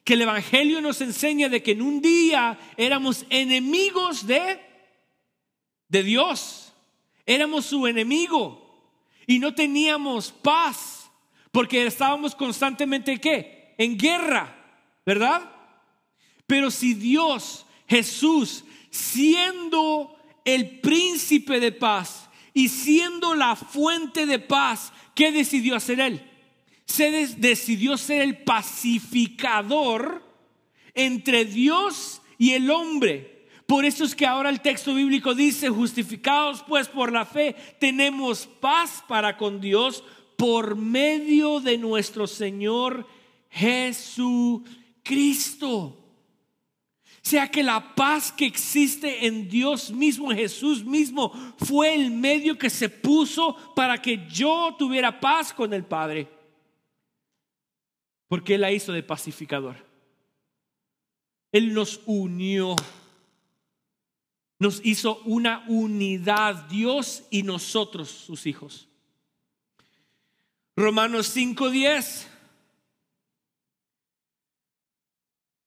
que 0.04 0.14
el 0.14 0.22
Evangelio 0.22 0.80
nos 0.80 1.02
enseña 1.02 1.50
de 1.50 1.64
que 1.64 1.72
en 1.72 1.82
un 1.82 2.04
día 2.04 2.60
éramos 2.78 3.26
enemigos 3.32 4.28
de, 4.28 4.60
de 5.88 6.04
Dios, 6.04 6.72
éramos 7.26 7.66
su 7.66 7.88
enemigo 7.88 8.94
y 9.26 9.40
no 9.40 9.56
teníamos 9.56 10.32
paz 10.32 11.10
porque 11.52 11.84
estábamos 11.84 12.36
constantemente 12.36 13.20
¿qué? 13.20 13.74
En 13.80 13.98
guerra, 13.98 14.56
¿verdad? 15.04 15.52
Pero 16.46 16.70
si 16.70 16.94
Dios, 16.94 17.66
Jesús, 17.88 18.66
siendo 18.96 20.16
el 20.44 20.80
príncipe 20.80 21.60
de 21.60 21.72
paz 21.72 22.30
y 22.54 22.70
siendo 22.70 23.36
la 23.36 23.56
fuente 23.56 24.26
de 24.26 24.40
paz, 24.40 24.94
¿qué 25.14 25.32
decidió 25.32 25.76
hacer 25.76 26.00
él? 26.00 26.32
se 26.86 27.36
decidió 27.38 27.98
ser 27.98 28.22
el 28.22 28.38
pacificador 28.38 30.24
entre 30.94 31.44
Dios 31.46 32.22
y 32.38 32.52
el 32.52 32.70
hombre. 32.70 33.48
Por 33.66 33.86
eso 33.86 34.04
es 34.04 34.14
que 34.16 34.28
ahora 34.28 34.52
el 34.52 34.62
texto 34.62 34.94
bíblico 34.94 35.34
dice, 35.34 35.70
justificados 35.70 36.64
pues 36.68 36.88
por 36.88 37.12
la 37.12 37.26
fe, 37.26 37.56
tenemos 37.80 38.46
paz 38.46 39.04
para 39.08 39.36
con 39.38 39.60
Dios 39.60 40.04
por 40.38 40.76
medio 40.76 41.60
de 41.60 41.80
nuestro 41.80 42.28
Señor 42.28 43.08
Jesucristo. 43.50 44.62
Sea 47.26 47.50
que 47.50 47.64
la 47.64 47.96
paz 47.96 48.32
que 48.32 48.46
existe 48.46 49.26
en 49.26 49.50
Dios 49.50 49.90
mismo, 49.90 50.32
en 50.32 50.38
Jesús 50.38 50.86
mismo, 50.86 51.32
fue 51.58 51.96
el 51.96 52.12
medio 52.12 52.56
que 52.56 52.70
se 52.70 52.88
puso 52.88 53.58
para 53.74 54.00
que 54.00 54.28
yo 54.30 54.76
tuviera 54.78 55.20
paz 55.20 55.52
con 55.52 55.74
el 55.74 55.84
Padre. 55.84 56.28
Porque 58.28 58.54
Él 58.54 58.62
la 58.62 58.72
hizo 58.72 58.94
de 58.94 59.02
pacificador. 59.02 59.76
Él 61.52 61.74
nos 61.74 62.00
unió. 62.06 62.76
Nos 64.60 64.80
hizo 64.86 65.18
una 65.26 65.66
unidad, 65.68 66.68
Dios 66.68 67.24
y 67.32 67.42
nosotros, 67.42 68.08
sus 68.08 68.46
hijos. 68.46 68.88
Romanos 70.76 71.36
5.10. 71.36 72.35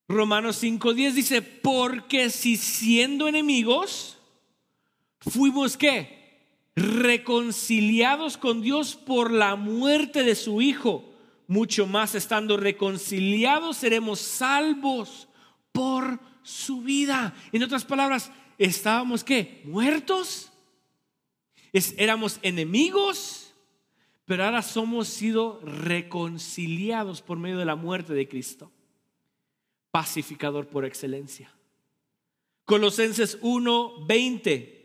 Romanos 0.09 0.63
5.10 0.63 1.13
dice, 1.13 1.43
porque 1.43 2.31
si 2.31 2.57
siendo 2.57 3.29
enemigos, 3.29 4.19
fuimos 5.21 5.77
qué? 5.77 6.17
Reconciliados 6.75 8.39
con 8.39 8.63
Dios 8.63 8.97
por 8.97 9.31
la 9.31 9.57
muerte 9.57 10.23
de 10.23 10.35
su 10.35 10.63
Hijo 10.63 11.09
mucho 11.49 11.87
más 11.87 12.15
estando 12.15 12.59
reconciliados 12.59 13.79
seremos 13.79 14.21
salvos 14.21 15.29
por 15.73 16.21
su 16.43 16.83
vida. 16.83 17.35
En 17.53 17.63
otras 17.63 17.85
palabras, 17.85 18.31
estábamos 18.59 19.25
qué? 19.25 19.63
Muertos. 19.65 20.53
éramos 21.73 22.39
enemigos, 22.43 23.55
pero 24.27 24.45
ahora 24.45 24.61
somos 24.63 25.09
sido 25.09 25.61
reconciliados 25.63 27.23
por 27.23 27.39
medio 27.39 27.57
de 27.57 27.65
la 27.65 27.77
muerte 27.77 28.13
de 28.13 28.29
Cristo. 28.29 28.71
Pacificador 29.99 30.69
por 30.69 30.85
excelencia. 30.85 31.53
Colosenses 32.65 33.37
1, 33.41 34.07
20 34.07 34.77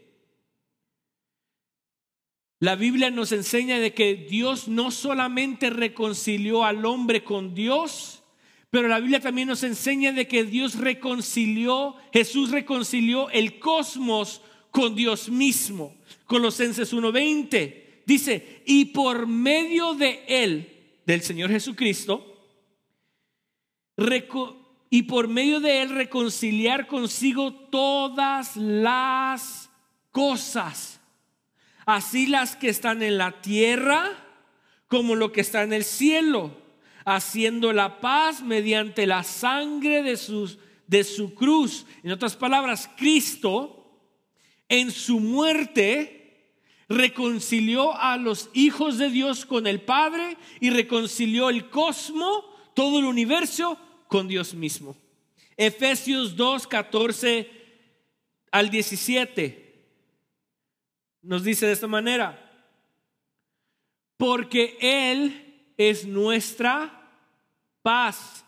la 2.58 2.76
Biblia 2.76 3.12
nos 3.12 3.32
enseña 3.32 3.78
de 3.78 3.94
que 3.94 4.16
Dios 4.16 4.68
no 4.68 4.90
solamente 4.90 5.70
reconcilió 5.70 6.64
al 6.64 6.84
hombre 6.84 7.24
con 7.24 7.54
Dios, 7.54 8.24
pero 8.72 8.88
la 8.88 9.00
Biblia 9.00 9.20
también 9.20 9.50
nos 9.50 9.62
enseña 9.62 10.14
de 10.14 10.28
que 10.28 10.46
Dios 10.46 10.80
reconcilió, 10.80 11.96
Jesús 12.12 12.50
reconcilió 12.50 13.30
el 13.30 13.60
cosmos 13.60 14.42
con 14.72 14.96
Dios 14.96 15.30
mismo. 15.30 15.96
Colosenses 16.26 16.92
1:20 16.92 18.02
dice, 18.08 18.64
y 18.66 18.86
por 18.86 19.28
medio 19.28 19.94
de 19.94 20.24
él, 20.28 21.02
del 21.06 21.22
Señor 21.22 21.52
Jesucristo, 21.52 22.34
y 24.94 25.02
por 25.02 25.28
medio 25.28 25.60
de 25.60 25.82
él 25.82 25.90
reconciliar 25.90 26.86
consigo 26.86 27.52
todas 27.52 28.56
las 28.56 29.72
cosas 30.12 31.02
así 31.88 32.28
las 32.28 32.56
que 32.56 32.70
están 32.70 33.02
en 33.02 33.18
la 33.18 33.42
tierra 33.42 34.12
como 34.88 35.16
lo 35.16 35.32
que 35.32 35.42
está 35.42 35.64
en 35.64 35.74
el 35.74 35.84
cielo, 35.84 36.56
haciendo 37.06 37.74
la 37.74 38.02
paz 38.02 38.44
mediante 38.44 39.08
la 39.08 39.24
sangre 39.24 40.04
de, 40.04 40.16
sus, 40.16 40.60
de 40.86 41.04
su 41.04 41.34
cruz. 41.34 41.88
En 42.04 42.12
otras 42.12 42.36
palabras, 42.36 42.88
Cristo 42.96 44.00
en 44.70 44.92
su 44.92 45.20
muerte 45.20 46.52
reconcilió 46.88 47.98
a 48.00 48.18
los 48.18 48.52
hijos 48.54 49.00
de 49.00 49.10
Dios 49.10 49.48
con 49.48 49.66
el 49.66 49.82
Padre 49.82 50.38
y 50.60 50.70
reconcilió 50.70 51.50
el 51.50 51.72
cosmos, 51.72 52.46
todo 52.76 53.00
el 53.00 53.06
universo, 53.06 53.80
con 54.14 54.28
Dios 54.28 54.54
mismo. 54.54 54.96
Efesios 55.58 56.36
2, 56.36 56.68
14 56.68 57.50
al 58.52 58.70
17 58.70 59.88
nos 61.24 61.44
dice 61.44 61.66
de 61.66 61.72
esta 61.72 61.88
manera, 61.88 62.40
porque 64.16 64.78
Él 64.80 65.74
es 65.78 66.06
nuestra 66.06 67.10
paz, 67.82 68.46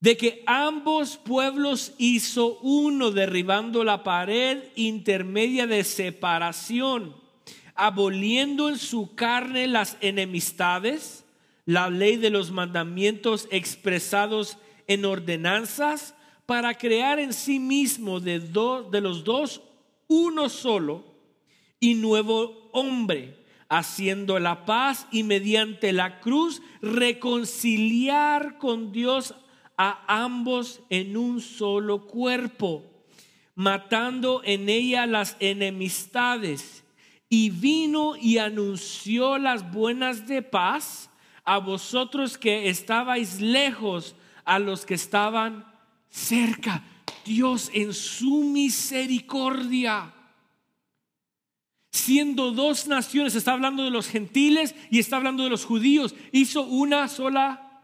de 0.00 0.18
que 0.18 0.42
ambos 0.44 1.16
pueblos 1.16 1.94
hizo 1.96 2.58
uno 2.58 3.12
derribando 3.12 3.84
la 3.84 4.04
pared 4.04 4.64
intermedia 4.74 5.66
de 5.66 5.82
separación, 5.82 7.16
aboliendo 7.74 8.68
en 8.68 8.76
su 8.76 9.14
carne 9.14 9.66
las 9.66 9.96
enemistades, 10.02 11.19
la 11.66 11.90
ley 11.90 12.16
de 12.16 12.30
los 12.30 12.50
mandamientos 12.50 13.48
expresados 13.50 14.58
en 14.86 15.04
ordenanzas, 15.04 16.14
para 16.50 16.74
crear 16.74 17.20
en 17.20 17.32
sí 17.32 17.60
mismo 17.60 18.18
de, 18.18 18.40
de 18.40 19.00
los 19.00 19.22
dos 19.22 19.62
uno 20.08 20.48
solo 20.48 21.04
y 21.78 21.94
nuevo 21.94 22.68
hombre, 22.72 23.36
haciendo 23.68 24.40
la 24.40 24.64
paz 24.64 25.06
y 25.12 25.22
mediante 25.22 25.92
la 25.92 26.18
cruz 26.18 26.60
reconciliar 26.82 28.58
con 28.58 28.90
Dios 28.90 29.36
a 29.76 30.02
ambos 30.08 30.80
en 30.90 31.16
un 31.16 31.40
solo 31.40 32.08
cuerpo, 32.08 32.82
matando 33.54 34.42
en 34.44 34.68
ella 34.68 35.06
las 35.06 35.36
enemistades. 35.38 36.84
Y 37.28 37.50
vino 37.50 38.16
y 38.16 38.38
anunció 38.38 39.38
las 39.38 39.70
buenas 39.70 40.26
de 40.26 40.42
paz 40.42 41.09
a 41.44 41.58
vosotros 41.58 42.38
que 42.38 42.68
estabais 42.68 43.40
lejos, 43.40 44.14
a 44.44 44.58
los 44.58 44.84
que 44.84 44.94
estaban 44.94 45.64
cerca. 46.08 46.84
Dios 47.24 47.70
en 47.72 47.92
su 47.92 48.44
misericordia 48.44 50.14
siendo 51.92 52.52
dos 52.52 52.86
naciones, 52.86 53.34
está 53.34 53.52
hablando 53.52 53.82
de 53.82 53.90
los 53.90 54.08
gentiles 54.08 54.74
y 54.90 54.98
está 54.98 55.16
hablando 55.16 55.42
de 55.42 55.50
los 55.50 55.64
judíos, 55.64 56.14
hizo 56.32 56.62
una 56.62 57.08
sola 57.08 57.82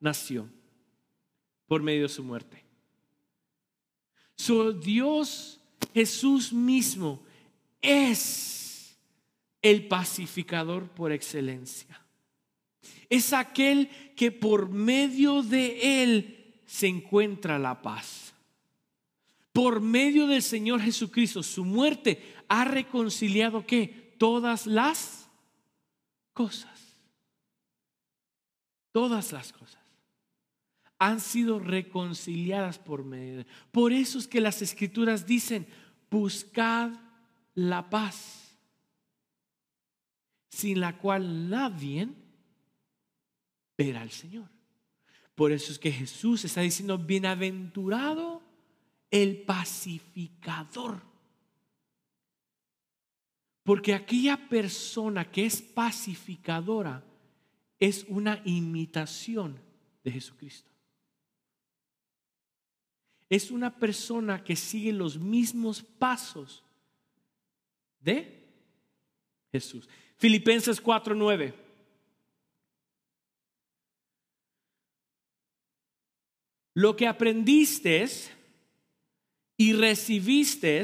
nación 0.00 0.52
por 1.66 1.82
medio 1.82 2.02
de 2.02 2.08
su 2.08 2.24
muerte. 2.24 2.64
Su 4.36 4.72
Dios 4.72 5.60
Jesús 5.92 6.52
mismo 6.52 7.22
es 7.80 8.98
el 9.62 9.86
pacificador 9.86 10.88
por 10.88 11.12
excelencia. 11.12 12.03
Es 13.14 13.32
aquel 13.32 13.88
que 14.16 14.32
por 14.32 14.70
medio 14.70 15.44
de 15.44 16.02
él 16.02 16.60
se 16.66 16.88
encuentra 16.88 17.60
la 17.60 17.80
paz. 17.80 18.34
Por 19.52 19.80
medio 19.80 20.26
del 20.26 20.42
Señor 20.42 20.80
Jesucristo, 20.80 21.40
su 21.44 21.64
muerte 21.64 22.34
ha 22.48 22.64
reconciliado 22.64 23.64
qué? 23.64 24.16
Todas 24.18 24.66
las 24.66 25.30
cosas. 26.32 26.98
Todas 28.90 29.30
las 29.30 29.52
cosas 29.52 29.80
han 30.98 31.20
sido 31.20 31.60
reconciliadas 31.60 32.80
por 32.80 33.04
medio. 33.04 33.46
Por 33.70 33.92
eso 33.92 34.18
es 34.18 34.26
que 34.26 34.40
las 34.40 34.60
escrituras 34.60 35.24
dicen, 35.24 35.68
buscad 36.10 36.90
la 37.54 37.88
paz, 37.88 38.58
sin 40.48 40.80
la 40.80 40.98
cual 40.98 41.48
nadie 41.48 42.08
verá 43.76 44.02
al 44.02 44.10
Señor. 44.10 44.48
Por 45.34 45.52
eso 45.52 45.72
es 45.72 45.78
que 45.78 45.90
Jesús 45.90 46.44
está 46.44 46.60
diciendo, 46.60 46.98
bienaventurado 46.98 48.42
el 49.10 49.42
pacificador 49.42 51.14
porque 53.64 53.94
aquella 53.94 54.36
persona 54.48 55.30
que 55.30 55.46
es 55.46 55.60
pacificadora 55.62 57.02
es 57.80 58.04
una 58.08 58.40
imitación 58.44 59.58
de 60.04 60.12
Jesucristo. 60.12 60.70
Es 63.30 63.50
una 63.50 63.74
persona 63.74 64.44
que 64.44 64.54
sigue 64.54 64.92
los 64.92 65.18
mismos 65.18 65.82
pasos 65.82 66.62
de 68.00 68.46
Jesús. 69.50 69.88
Filipenses 70.18 70.80
4:9. 70.80 71.54
Lo 76.74 76.96
que 76.96 77.06
aprendiste 77.06 78.06
y 79.56 79.72
recibiste 79.72 80.82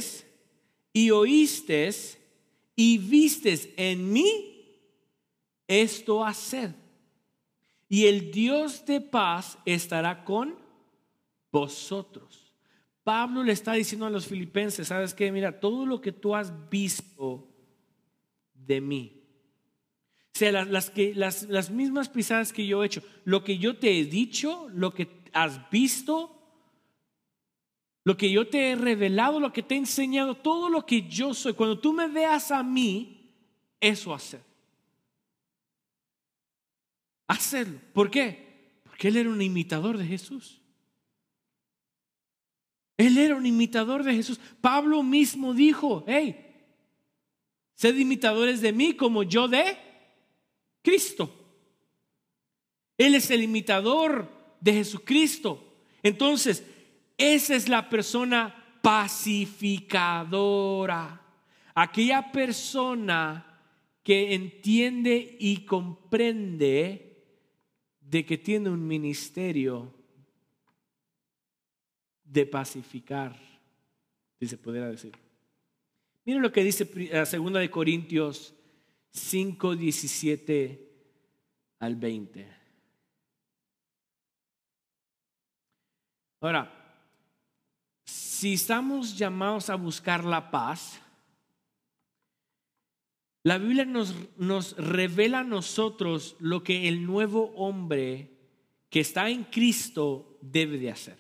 y 0.92 1.10
oíste 1.10 1.90
y 2.76 2.98
vistes 2.98 3.68
en 3.76 4.12
mí, 4.12 4.78
esto 5.66 6.24
hacer 6.24 6.74
Y 7.88 8.06
el 8.06 8.30
Dios 8.30 8.86
de 8.86 9.00
paz 9.00 9.58
estará 9.64 10.24
con 10.24 10.56
vosotros. 11.50 12.54
Pablo 13.02 13.42
le 13.42 13.52
está 13.52 13.72
diciendo 13.72 14.06
a 14.06 14.10
los 14.10 14.26
filipenses, 14.26 14.88
¿sabes 14.88 15.12
qué? 15.12 15.32
Mira, 15.32 15.58
todo 15.58 15.84
lo 15.84 16.00
que 16.00 16.12
tú 16.12 16.34
has 16.36 16.70
visto 16.70 17.48
de 18.54 18.80
mí, 18.80 19.16
o 20.32 20.38
sea, 20.38 20.52
las, 20.52 20.68
las, 20.68 20.90
que, 20.90 21.14
las, 21.14 21.42
las 21.44 21.70
mismas 21.70 22.08
pisadas 22.08 22.52
que 22.52 22.66
yo 22.66 22.82
he 22.82 22.86
hecho, 22.86 23.02
lo 23.24 23.42
que 23.42 23.58
yo 23.58 23.76
te 23.76 23.98
he 23.98 24.04
dicho, 24.04 24.68
lo 24.72 24.94
que 24.94 25.19
has 25.32 25.70
visto, 25.70 26.36
lo 28.04 28.16
que 28.16 28.30
yo 28.30 28.48
te 28.48 28.70
he 28.70 28.76
revelado, 28.76 29.40
lo 29.40 29.52
que 29.52 29.62
te 29.62 29.74
he 29.74 29.78
enseñado, 29.78 30.34
todo 30.34 30.68
lo 30.68 30.86
que 30.86 31.08
yo 31.08 31.34
soy, 31.34 31.54
cuando 31.54 31.78
tú 31.78 31.92
me 31.92 32.08
veas 32.08 32.50
a 32.50 32.62
mí, 32.62 33.30
eso 33.80 34.14
hacer. 34.14 34.42
Hacerlo. 37.26 37.78
¿Por 37.92 38.10
qué? 38.10 38.80
Porque 38.84 39.08
él 39.08 39.16
era 39.16 39.28
un 39.28 39.42
imitador 39.42 39.96
de 39.98 40.06
Jesús. 40.06 40.60
Él 42.96 43.16
era 43.16 43.36
un 43.36 43.46
imitador 43.46 44.02
de 44.02 44.14
Jesús. 44.14 44.40
Pablo 44.60 45.02
mismo 45.02 45.54
dijo, 45.54 46.04
hey, 46.06 46.46
sed 47.74 47.96
imitadores 47.96 48.60
de 48.60 48.72
mí 48.72 48.94
como 48.94 49.22
yo 49.22 49.48
de 49.48 49.78
Cristo. 50.82 51.34
Él 52.98 53.14
es 53.14 53.30
el 53.30 53.42
imitador 53.42 54.39
de 54.60 54.74
Jesucristo. 54.74 55.64
Entonces, 56.02 56.64
esa 57.16 57.54
es 57.54 57.68
la 57.68 57.88
persona 57.88 58.78
pacificadora. 58.82 61.22
Aquella 61.74 62.32
persona 62.32 63.46
que 64.02 64.34
entiende 64.34 65.36
y 65.38 65.64
comprende 65.64 67.06
de 68.00 68.24
que 68.24 68.38
tiene 68.38 68.70
un 68.70 68.84
ministerio 68.86 69.92
de 72.24 72.46
pacificar, 72.46 73.36
si 74.38 74.46
se 74.46 74.56
pudiera 74.56 74.88
decir. 74.88 75.12
Miren 76.24 76.40
lo 76.42 76.52
que 76.52 76.64
dice 76.64 76.90
la 77.12 77.26
segunda 77.26 77.60
de 77.60 77.70
Corintios 77.70 78.54
5, 79.12 79.76
17 79.76 80.90
al 81.80 81.96
20. 81.96 82.59
Ahora, 86.40 86.72
si 88.04 88.54
estamos 88.54 89.16
llamados 89.18 89.68
a 89.68 89.74
buscar 89.74 90.24
la 90.24 90.50
paz, 90.50 91.00
la 93.42 93.58
Biblia 93.58 93.84
nos, 93.84 94.76
revela 94.76 95.40
a 95.40 95.44
nosotros 95.44 96.36
lo 96.40 96.62
que 96.62 96.88
el 96.88 97.04
nuevo 97.04 97.52
hombre 97.56 98.30
que 98.88 99.00
está 99.00 99.28
en 99.28 99.44
Cristo 99.44 100.38
debe 100.40 100.78
de 100.78 100.90
hacer. 100.90 101.18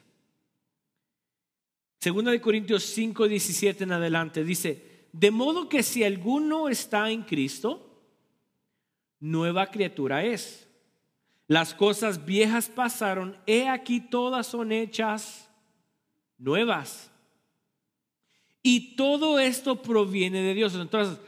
Segunda 1.98 2.30
de 2.30 2.40
Corintios 2.40 2.84
5, 2.84 3.28
17 3.28 3.84
en 3.84 3.92
adelante 3.92 4.42
dice, 4.42 5.08
de 5.12 5.30
modo 5.30 5.68
que 5.68 5.82
si 5.82 6.02
alguno 6.02 6.68
está 6.68 7.10
en 7.10 7.22
Cristo, 7.22 8.02
nueva 9.20 9.70
criatura 9.70 10.24
es. 10.24 10.69
Las 11.50 11.74
cosas 11.74 12.24
viejas 12.24 12.68
pasaron, 12.68 13.36
he 13.44 13.68
aquí 13.68 13.98
todas 13.98 14.46
son 14.46 14.70
hechas 14.70 15.50
nuevas. 16.38 17.10
Y 18.62 18.94
todo 18.94 19.40
esto 19.40 19.82
proviene 19.82 20.42
de 20.42 20.54
Dios. 20.54 20.76
Entonces, 20.76 21.18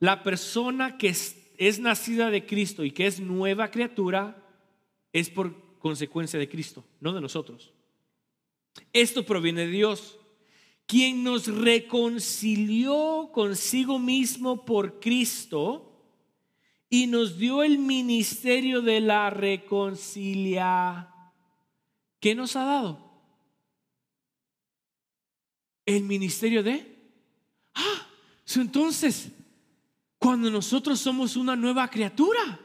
la 0.00 0.24
persona 0.24 0.98
que 0.98 1.10
es, 1.10 1.78
nacida 1.78 2.28
de 2.28 2.44
Cristo 2.44 2.82
y 2.82 2.90
que 2.90 3.06
es 3.06 3.20
nueva 3.20 3.70
criatura 3.70 4.44
es 5.12 5.30
por 5.30 5.54
consecuencia 5.78 6.40
de 6.40 6.48
Cristo, 6.48 6.84
no 6.98 7.12
de 7.12 7.20
nosotros. 7.20 7.72
Esto 8.92 9.24
proviene 9.24 9.60
de 9.60 9.70
Dios, 9.70 10.18
quien 10.86 11.22
nos 11.22 11.46
reconcilió 11.46 13.30
consigo 13.32 14.00
mismo 14.00 14.64
por 14.64 14.98
Cristo 14.98 15.87
y 16.90 17.06
nos 17.06 17.38
dio 17.38 17.62
el 17.62 17.78
ministerio 17.78 18.82
de 18.82 19.00
la 19.00 19.30
reconcilia. 19.30 21.08
¿Qué 22.20 22.34
nos 22.34 22.56
ha 22.56 22.64
dado? 22.64 23.08
el 25.96 26.04
ministerio 26.04 26.62
de... 26.62 26.86
Ah, 27.74 28.06
entonces, 28.56 29.30
cuando 30.18 30.50
nosotros 30.50 31.00
somos 31.00 31.34
una 31.34 31.56
nueva 31.56 31.88
criatura, 31.88 32.60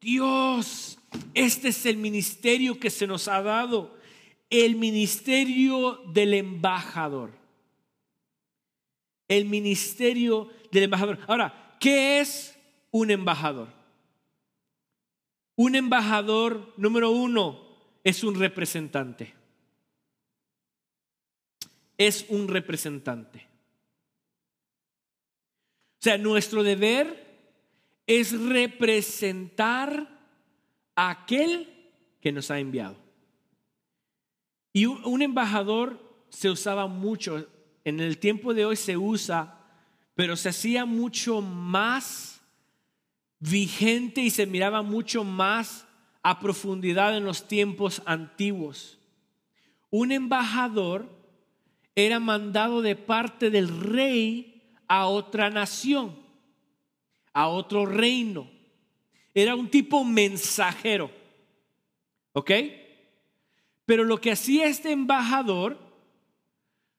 Dios. 0.00 0.98
Este 1.34 1.68
es 1.68 1.84
el 1.84 1.98
ministerio 1.98 2.80
que 2.80 2.88
se 2.88 3.06
nos 3.06 3.28
ha 3.28 3.42
dado 3.42 3.95
el 4.50 4.76
ministerio 4.76 6.02
del 6.12 6.34
embajador. 6.34 7.32
El 9.28 9.46
ministerio 9.46 10.48
del 10.70 10.84
embajador. 10.84 11.18
Ahora, 11.26 11.76
¿qué 11.80 12.20
es 12.20 12.56
un 12.90 13.10
embajador? 13.10 13.68
Un 15.56 15.74
embajador, 15.74 16.72
número 16.76 17.10
uno, 17.10 17.60
es 18.04 18.22
un 18.22 18.38
representante. 18.38 19.34
Es 21.98 22.26
un 22.28 22.46
representante. 22.46 23.46
O 25.98 26.02
sea, 26.02 26.18
nuestro 26.18 26.62
deber 26.62 27.26
es 28.06 28.38
representar 28.38 30.08
a 30.94 31.10
aquel 31.10 31.68
que 32.20 32.30
nos 32.30 32.50
ha 32.50 32.60
enviado. 32.60 33.05
Y 34.76 34.84
un 34.84 35.22
embajador 35.22 35.98
se 36.28 36.50
usaba 36.50 36.86
mucho, 36.86 37.48
en 37.82 37.98
el 37.98 38.18
tiempo 38.18 38.52
de 38.52 38.66
hoy 38.66 38.76
se 38.76 38.98
usa, 38.98 39.58
pero 40.14 40.36
se 40.36 40.50
hacía 40.50 40.84
mucho 40.84 41.40
más 41.40 42.42
vigente 43.38 44.20
y 44.20 44.28
se 44.28 44.44
miraba 44.44 44.82
mucho 44.82 45.24
más 45.24 45.86
a 46.22 46.40
profundidad 46.40 47.16
en 47.16 47.24
los 47.24 47.48
tiempos 47.48 48.02
antiguos. 48.04 48.98
Un 49.88 50.12
embajador 50.12 51.08
era 51.94 52.20
mandado 52.20 52.82
de 52.82 52.96
parte 52.96 53.48
del 53.48 53.68
rey 53.80 54.62
a 54.88 55.06
otra 55.06 55.48
nación, 55.48 56.18
a 57.32 57.48
otro 57.48 57.86
reino. 57.86 58.50
Era 59.32 59.54
un 59.54 59.70
tipo 59.70 60.04
mensajero. 60.04 61.10
¿Ok? 62.34 62.50
Pero 63.86 64.04
lo 64.04 64.20
que 64.20 64.32
hacía 64.32 64.66
este 64.66 64.90
embajador, 64.90 65.78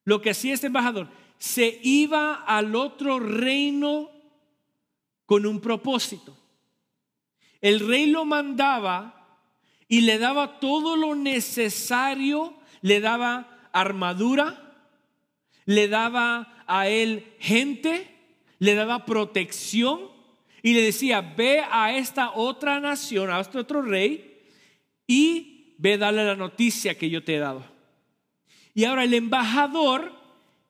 lo 0.05 0.21
que 0.21 0.31
hacía 0.31 0.53
este 0.53 0.67
embajador, 0.67 1.09
se 1.37 1.79
iba 1.83 2.33
al 2.33 2.75
otro 2.75 3.19
reino 3.19 4.09
con 5.25 5.45
un 5.45 5.59
propósito. 5.59 6.35
El 7.61 7.85
rey 7.85 8.07
lo 8.07 8.25
mandaba 8.25 9.37
y 9.87 10.01
le 10.01 10.17
daba 10.17 10.59
todo 10.59 10.95
lo 10.95 11.13
necesario, 11.15 12.55
le 12.81 12.99
daba 13.01 13.69
armadura, 13.73 14.75
le 15.65 15.87
daba 15.89 16.63
a 16.67 16.87
él 16.87 17.33
gente, 17.39 18.15
le 18.59 18.75
daba 18.75 19.05
protección 19.05 20.09
y 20.63 20.73
le 20.73 20.81
decía, 20.81 21.21
ve 21.21 21.61
a 21.69 21.95
esta 21.95 22.31
otra 22.31 22.79
nación, 22.79 23.29
a 23.29 23.39
este 23.39 23.59
otro 23.59 23.81
rey 23.81 24.41
y 25.05 25.56
ve 25.77 25.97
darle 25.97 26.25
la 26.25 26.35
noticia 26.35 26.97
que 26.97 27.09
yo 27.09 27.23
te 27.23 27.35
he 27.35 27.39
dado. 27.39 27.63
Y 28.73 28.85
ahora 28.85 29.03
el 29.03 29.13
embajador 29.13 30.13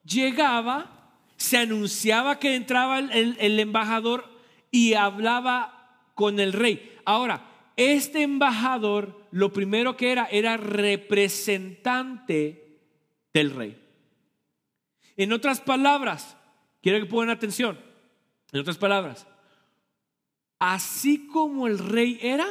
llegaba, 0.04 1.12
se 1.36 1.58
anunciaba 1.58 2.38
que 2.38 2.54
entraba 2.54 2.98
el, 2.98 3.36
el 3.38 3.60
embajador 3.60 4.28
y 4.70 4.94
hablaba 4.94 6.02
con 6.14 6.40
el 6.40 6.52
rey. 6.52 6.96
Ahora, 7.04 7.44
este 7.76 8.22
embajador 8.22 9.26
lo 9.30 9.52
primero 9.52 9.96
que 9.96 10.12
era 10.12 10.24
era 10.26 10.56
representante 10.56 12.80
del 13.32 13.54
rey. 13.54 13.80
En 15.16 15.32
otras 15.32 15.60
palabras, 15.60 16.36
quiero 16.82 17.00
que 17.00 17.06
pongan 17.06 17.30
atención, 17.30 17.78
en 18.52 18.60
otras 18.60 18.78
palabras, 18.78 19.26
así 20.58 21.26
como 21.26 21.66
el 21.66 21.78
rey 21.78 22.18
era, 22.22 22.46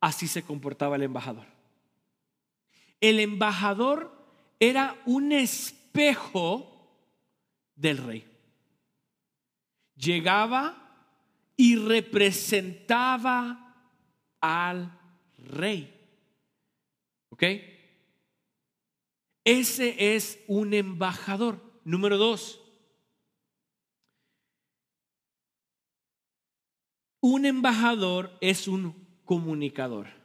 así 0.00 0.26
se 0.26 0.42
comportaba 0.42 0.96
el 0.96 1.02
embajador 1.02 1.53
el 3.08 3.20
embajador 3.20 4.10
era 4.58 5.00
un 5.04 5.32
espejo 5.32 6.70
del 7.76 7.98
rey. 7.98 8.26
Llegaba 9.96 10.80
y 11.56 11.76
representaba 11.76 13.76
al 14.40 14.98
rey. 15.36 15.92
¿Ok? 17.28 17.42
Ese 19.44 20.14
es 20.14 20.42
un 20.46 20.72
embajador. 20.72 21.60
Número 21.84 22.16
dos. 22.16 22.62
Un 27.20 27.44
embajador 27.44 28.36
es 28.40 28.66
un 28.66 28.94
comunicador. 29.24 30.23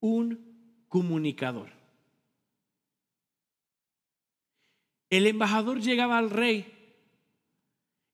Un 0.00 0.84
comunicador. 0.88 1.70
El 5.10 5.26
embajador 5.26 5.80
llegaba 5.80 6.18
al 6.18 6.30
rey 6.30 6.74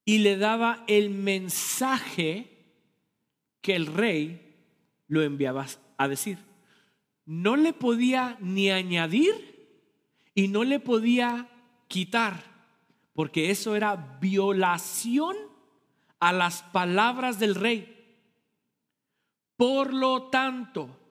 y 0.04 0.18
le 0.18 0.36
daba 0.36 0.84
el 0.86 1.10
mensaje 1.10 2.50
que 3.60 3.74
el 3.74 3.86
rey 3.86 4.54
lo 5.08 5.22
enviaba 5.22 5.66
a 5.96 6.08
decir. 6.08 6.38
No 7.24 7.56
le 7.56 7.72
podía 7.72 8.36
ni 8.40 8.70
añadir 8.70 9.34
y 10.34 10.48
no 10.48 10.64
le 10.64 10.78
podía 10.78 11.48
quitar, 11.88 12.42
porque 13.14 13.50
eso 13.50 13.76
era 13.76 14.18
violación 14.20 15.36
a 16.20 16.32
las 16.32 16.62
palabras 16.62 17.38
del 17.38 17.54
rey. 17.54 17.90
Por 19.56 19.94
lo 19.94 20.24
tanto, 20.24 21.03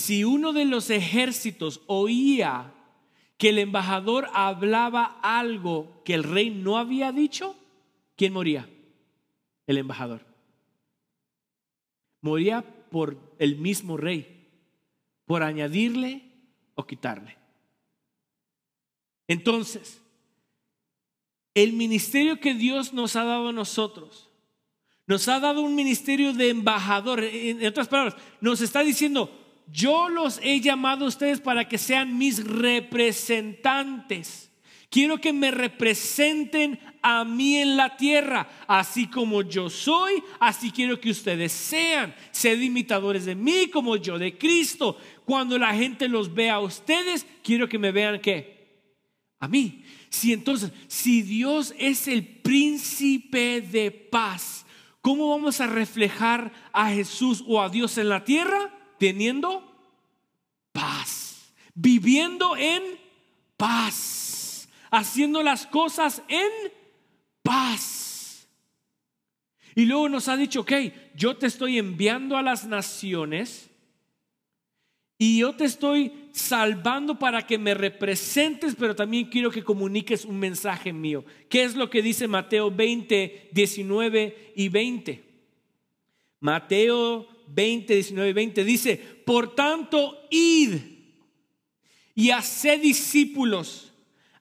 si 0.00 0.24
uno 0.24 0.54
de 0.54 0.64
los 0.64 0.88
ejércitos 0.88 1.82
oía 1.86 2.72
que 3.36 3.50
el 3.50 3.58
embajador 3.58 4.28
hablaba 4.32 5.20
algo 5.22 6.02
que 6.04 6.14
el 6.14 6.24
rey 6.24 6.48
no 6.48 6.78
había 6.78 7.12
dicho, 7.12 7.54
¿quién 8.16 8.32
moría? 8.32 8.68
El 9.66 9.76
embajador. 9.76 10.22
Moría 12.22 12.62
por 12.90 13.18
el 13.38 13.56
mismo 13.56 13.98
rey, 13.98 14.48
por 15.26 15.42
añadirle 15.42 16.22
o 16.74 16.86
quitarle. 16.86 17.36
Entonces, 19.28 20.00
el 21.54 21.74
ministerio 21.74 22.40
que 22.40 22.54
Dios 22.54 22.94
nos 22.94 23.16
ha 23.16 23.24
dado 23.24 23.50
a 23.50 23.52
nosotros, 23.52 24.30
nos 25.06 25.28
ha 25.28 25.40
dado 25.40 25.60
un 25.60 25.74
ministerio 25.74 26.32
de 26.32 26.48
embajador. 26.48 27.22
En 27.22 27.66
otras 27.66 27.88
palabras, 27.88 28.16
nos 28.40 28.60
está 28.62 28.80
diciendo, 28.80 29.30
yo 29.66 30.08
los 30.08 30.40
he 30.42 30.60
llamado 30.60 31.04
a 31.04 31.08
ustedes 31.08 31.40
para 31.40 31.68
que 31.68 31.78
sean 31.78 32.18
mis 32.18 32.44
representantes. 32.44 34.50
Quiero 34.90 35.20
que 35.20 35.32
me 35.32 35.52
representen 35.52 36.80
a 37.00 37.24
mí 37.24 37.56
en 37.56 37.76
la 37.76 37.96
tierra, 37.96 38.48
así 38.66 39.06
como 39.06 39.42
yo 39.42 39.70
soy, 39.70 40.20
así 40.40 40.72
quiero 40.72 41.00
que 41.00 41.10
ustedes 41.10 41.52
sean. 41.52 42.12
Sed 42.32 42.60
imitadores 42.60 43.24
de 43.24 43.36
mí 43.36 43.68
como 43.68 43.96
yo 43.96 44.18
de 44.18 44.36
Cristo. 44.36 44.98
Cuando 45.24 45.56
la 45.58 45.72
gente 45.74 46.08
los 46.08 46.34
vea 46.34 46.54
a 46.54 46.60
ustedes, 46.60 47.24
quiero 47.44 47.68
que 47.68 47.78
me 47.78 47.92
vean 47.92 48.20
que 48.20 48.82
a 49.38 49.46
mí. 49.46 49.84
Si 50.08 50.32
entonces, 50.32 50.72
si 50.88 51.22
Dios 51.22 51.72
es 51.78 52.08
el 52.08 52.26
príncipe 52.26 53.60
de 53.60 53.92
paz, 53.92 54.66
¿cómo 55.00 55.30
vamos 55.30 55.60
a 55.60 55.68
reflejar 55.68 56.52
a 56.72 56.90
Jesús 56.90 57.44
o 57.46 57.62
a 57.62 57.68
Dios 57.68 57.96
en 57.96 58.08
la 58.08 58.24
tierra? 58.24 58.79
Teniendo 59.00 59.66
paz. 60.72 61.52
viviendo 61.74 62.56
en 62.56 62.82
paz, 63.56 64.68
haciendo 64.90 65.42
las 65.42 65.66
cosas 65.66 66.22
en 66.28 66.50
paz. 67.42 68.46
Y 69.74 69.86
luego 69.86 70.10
nos 70.10 70.28
ha 70.28 70.36
dicho, 70.36 70.60
ok, 70.60 70.72
yo 71.14 71.38
te 71.38 71.46
estoy 71.46 71.78
enviando 71.78 72.36
a 72.36 72.42
las 72.42 72.66
naciones 72.66 73.70
y 75.16 75.38
yo 75.38 75.54
te 75.54 75.64
estoy 75.64 76.12
salvando 76.32 77.18
para 77.18 77.46
que 77.46 77.56
me 77.56 77.72
representes, 77.72 78.74
pero 78.78 78.94
también 78.94 79.26
quiero 79.26 79.50
que 79.50 79.64
comuniques 79.64 80.26
un 80.26 80.38
mensaje 80.38 80.92
mío. 80.92 81.24
¿Qué 81.48 81.62
es 81.62 81.74
lo 81.76 81.88
que 81.88 82.02
dice 82.02 82.28
Mateo 82.28 82.70
20, 82.70 83.48
19 83.52 84.52
y 84.56 84.68
20? 84.68 85.24
Mateo 86.40 87.26
20, 87.52 87.94
19 87.94 88.30
y 88.30 88.32
20 88.32 88.64
dice, 88.64 88.96
por 89.24 89.54
tanto, 89.54 90.26
id 90.30 90.74
y 92.14 92.30
haced 92.30 92.80
discípulos 92.80 93.92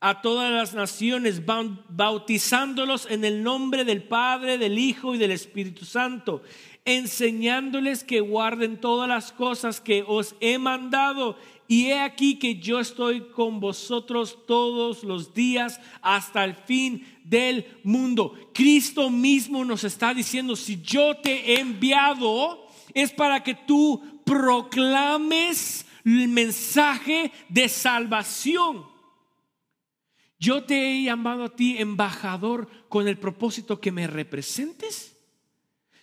a 0.01 0.21
todas 0.21 0.51
las 0.51 0.73
naciones, 0.73 1.43
bautizándolos 1.45 3.05
en 3.09 3.25
el 3.25 3.43
nombre 3.43 3.83
del 3.83 4.03
Padre, 4.03 4.57
del 4.57 4.77
Hijo 4.77 5.13
y 5.13 5.17
del 5.17 5.31
Espíritu 5.31 5.83
Santo 5.85 6.41
enseñándoles 6.85 8.03
que 8.03 8.19
guarden 8.19 8.81
todas 8.81 9.07
las 9.07 9.31
cosas 9.31 9.79
que 9.79 10.03
os 10.07 10.35
he 10.39 10.57
mandado. 10.57 11.37
Y 11.67 11.87
he 11.87 11.99
aquí 11.99 12.39
que 12.39 12.55
yo 12.55 12.79
estoy 12.79 13.21
con 13.29 13.59
vosotros 13.59 14.39
todos 14.47 15.03
los 15.03 15.35
días 15.35 15.79
hasta 16.01 16.43
el 16.43 16.55
fin 16.55 17.05
del 17.23 17.65
mundo. 17.83 18.33
Cristo 18.55 19.11
mismo 19.11 19.63
nos 19.63 19.83
está 19.83 20.15
diciendo, 20.15 20.55
si 20.55 20.81
yo 20.81 21.15
te 21.17 21.53
he 21.53 21.59
enviado, 21.59 22.67
es 22.93 23.11
para 23.11 23.43
que 23.43 23.55
tú 23.55 24.21
proclames 24.25 25.85
el 26.05 26.27
mensaje 26.27 27.31
de 27.49 27.69
salvación. 27.69 28.85
Yo 30.39 30.63
te 30.63 30.91
he 30.91 31.03
llamado 31.03 31.43
a 31.43 31.55
ti 31.55 31.77
embajador 31.77 32.69
con 32.87 33.07
el 33.07 33.17
propósito 33.17 33.81
que 33.81 33.91
me 33.91 34.07
representes 34.07 35.17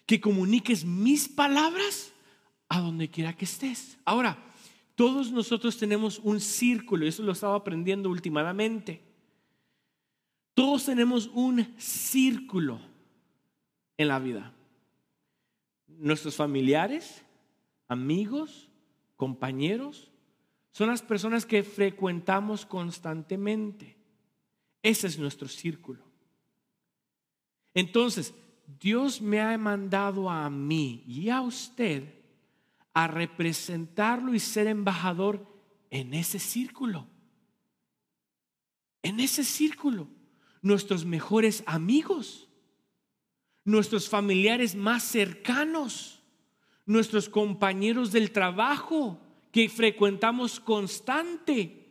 que 0.04 0.20
comuniques 0.20 0.84
mis 0.84 1.28
palabras 1.28 2.12
a 2.68 2.80
donde 2.80 3.10
quiera 3.10 3.36
que 3.36 3.44
estés. 3.44 3.98
Ahora, 4.04 4.38
todos 4.94 5.30
nosotros 5.30 5.76
tenemos 5.76 6.20
un 6.22 6.40
círculo, 6.40 7.04
y 7.04 7.08
eso 7.08 7.22
lo 7.22 7.32
estaba 7.32 7.56
aprendiendo 7.56 8.08
últimamente. 8.08 9.02
Todos 10.54 10.86
tenemos 10.86 11.28
un 11.34 11.74
círculo 11.76 12.80
en 13.98 14.08
la 14.08 14.18
vida. 14.18 14.55
Nuestros 15.98 16.36
familiares, 16.36 17.24
amigos, 17.88 18.68
compañeros, 19.16 20.10
son 20.72 20.88
las 20.88 21.02
personas 21.02 21.46
que 21.46 21.62
frecuentamos 21.62 22.66
constantemente. 22.66 23.96
Ese 24.82 25.06
es 25.06 25.18
nuestro 25.18 25.48
círculo. 25.48 26.04
Entonces, 27.72 28.34
Dios 28.80 29.20
me 29.20 29.40
ha 29.40 29.56
mandado 29.58 30.28
a 30.28 30.48
mí 30.50 31.04
y 31.06 31.30
a 31.30 31.40
usted 31.40 32.04
a 32.92 33.06
representarlo 33.06 34.34
y 34.34 34.40
ser 34.40 34.66
embajador 34.66 35.46
en 35.90 36.14
ese 36.14 36.38
círculo. 36.38 37.06
En 39.02 39.20
ese 39.20 39.44
círculo. 39.44 40.08
Nuestros 40.62 41.04
mejores 41.04 41.62
amigos, 41.66 42.45
nuestros 43.66 44.08
familiares 44.08 44.76
más 44.76 45.02
cercanos, 45.02 46.22
nuestros 46.86 47.28
compañeros 47.28 48.12
del 48.12 48.30
trabajo 48.30 49.20
que 49.50 49.68
frecuentamos 49.68 50.60
constante. 50.60 51.84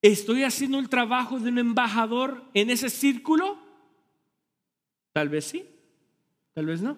¿Estoy 0.00 0.44
haciendo 0.44 0.78
el 0.78 0.88
trabajo 0.88 1.38
de 1.38 1.50
un 1.50 1.58
embajador 1.58 2.42
en 2.54 2.70
ese 2.70 2.88
círculo? 2.88 3.58
Tal 5.12 5.28
vez 5.28 5.44
sí, 5.44 5.66
tal 6.54 6.66
vez 6.66 6.80
no. 6.80 6.96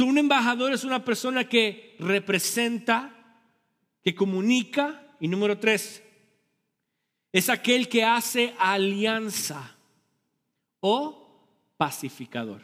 un 0.00 0.18
embajador 0.18 0.74
es 0.74 0.84
una 0.84 1.02
persona 1.02 1.48
que 1.48 1.96
representa, 1.98 3.42
que 4.02 4.14
comunica. 4.14 5.06
Y 5.18 5.28
número 5.28 5.58
tres, 5.58 6.02
es 7.32 7.48
aquel 7.48 7.88
que 7.88 8.04
hace 8.04 8.54
alianza 8.58 9.79
o 10.80 11.46
pacificador. 11.76 12.62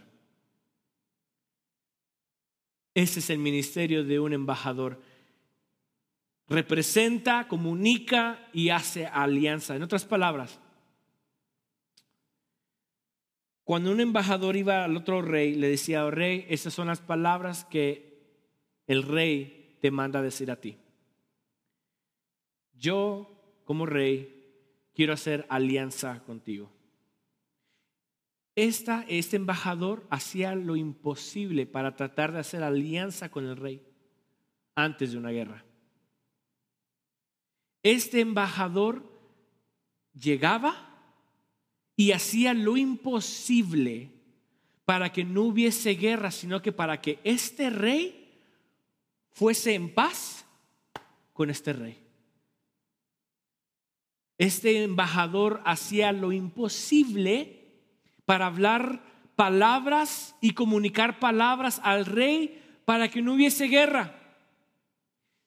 Ese 2.94 3.20
es 3.20 3.31
el 3.31 3.38
ministerio 3.38 4.05
de 4.05 4.18
un 4.18 4.33
embajador. 4.33 5.00
Representa, 6.48 7.46
comunica 7.48 8.48
y 8.52 8.70
hace 8.70 9.07
alianza. 9.07 9.76
En 9.76 9.83
otras 9.83 10.05
palabras, 10.05 10.59
Cuando 13.66 13.90
un 13.90 13.98
embajador 13.98 14.55
iba 14.55 14.85
al 14.85 14.96
otro 14.96 15.22
rey, 15.22 15.57
le 15.57 15.68
decía, 15.68 16.05
oh, 16.05 16.12
rey, 16.12 16.46
esas 16.48 16.72
son 16.72 16.87
las 16.87 17.00
palabras 17.00 17.64
que 17.64 18.16
el 18.87 19.02
rey 19.02 19.76
te 19.81 19.90
manda 19.90 20.22
decir 20.22 20.52
a 20.52 20.61
ti. 20.61 20.79
Yo, 22.74 23.61
como 23.64 23.85
rey, 23.85 24.55
quiero 24.94 25.12
hacer 25.12 25.46
alianza 25.48 26.22
contigo. 26.22 26.70
Este 28.57 29.37
embajador 29.37 30.07
hacía 30.09 30.55
lo 30.55 30.77
imposible 30.77 31.66
para 31.66 31.95
tratar 31.95 32.33
de 32.33 32.38
hacer 32.38 32.62
alianza 32.62 33.31
con 33.31 33.45
el 33.45 33.57
rey 33.57 33.83
antes 34.75 35.12
de 35.12 35.19
una 35.19 35.31
guerra. 35.31 35.62
Este 37.83 38.21
embajador 38.21 39.05
llegaba 40.14 40.75
y 41.97 42.12
hacía 42.12 42.55
lo 42.55 42.79
imposible 42.79 44.11
para 44.87 45.12
que 45.12 45.25
no 45.25 45.42
hubiese 45.42 45.90
guerra, 45.90 46.31
sino 46.31 46.62
que 46.62 46.73
para 46.73 47.03
que 47.03 47.19
este 47.25 47.69
rey 47.69 48.40
fuese 49.33 49.75
en 49.75 49.92
paz 49.92 50.47
con 51.35 51.51
este 51.51 51.75
rey. 51.75 52.03
Este 54.38 54.83
embajador 54.83 55.61
hacía 55.66 56.12
lo 56.12 56.33
imposible 56.33 57.56
para 58.26 58.46
hablar 58.46 59.00
palabras 59.36 60.34
y 60.40 60.52
comunicar 60.52 61.18
palabras 61.18 61.80
al 61.82 62.04
rey 62.04 62.62
para 62.84 63.08
que 63.08 63.22
no 63.22 63.34
hubiese 63.34 63.66
guerra, 63.66 64.14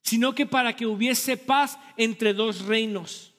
sino 0.01 0.33
que 0.33 0.45
para 0.45 0.75
que 0.75 0.87
hubiese 0.87 1.37
paz 1.37 1.77
entre 1.97 2.33
dos 2.33 2.65
reinos. 2.65 3.33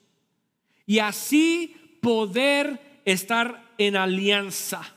Y 0.86 0.98
así 0.98 1.98
poder 2.00 3.00
estar 3.04 3.72
en 3.78 3.96
alianza. 3.96 4.94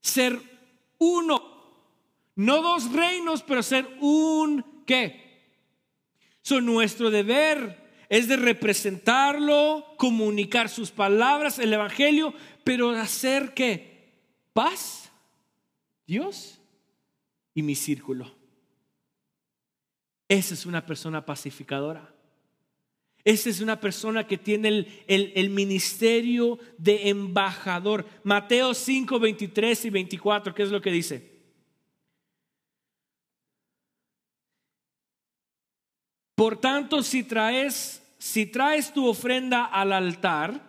Ser 0.00 0.40
uno. 0.98 1.56
No 2.34 2.62
dos 2.62 2.92
reinos, 2.92 3.42
pero 3.42 3.62
ser 3.62 3.88
un 4.00 4.64
qué. 4.86 5.28
So, 6.42 6.60
nuestro 6.60 7.10
deber 7.10 7.88
es 8.08 8.28
de 8.28 8.36
representarlo, 8.36 9.84
comunicar 9.96 10.68
sus 10.68 10.90
palabras, 10.90 11.58
el 11.58 11.72
Evangelio, 11.72 12.32
pero 12.68 12.90
hacer 12.90 13.54
que 13.54 14.12
paz, 14.52 15.10
Dios 16.06 16.60
y 17.54 17.62
mi 17.62 17.74
círculo. 17.74 18.30
Esa 20.28 20.52
es 20.52 20.66
una 20.66 20.84
persona 20.84 21.24
pacificadora. 21.24 22.14
Esa 23.24 23.48
es 23.48 23.62
una 23.62 23.80
persona 23.80 24.26
que 24.26 24.36
tiene 24.36 24.86
el, 25.06 25.48
ministerio 25.48 26.58
de 26.76 27.08
embajador. 27.08 28.04
Mateo 28.22 28.74
5, 28.74 29.18
23 29.18 29.86
y 29.86 29.88
24, 29.88 30.54
¿qué 30.54 30.62
es 30.64 30.70
lo 30.70 30.82
que 30.82 30.90
dice? 30.90 31.40
Por 36.34 36.60
tanto, 36.60 37.02
si 37.02 37.22
traes, 37.22 38.02
si 38.18 38.44
traes 38.44 38.92
tu 38.92 39.08
ofrenda 39.08 39.64
al 39.64 39.90
altar 39.94 40.67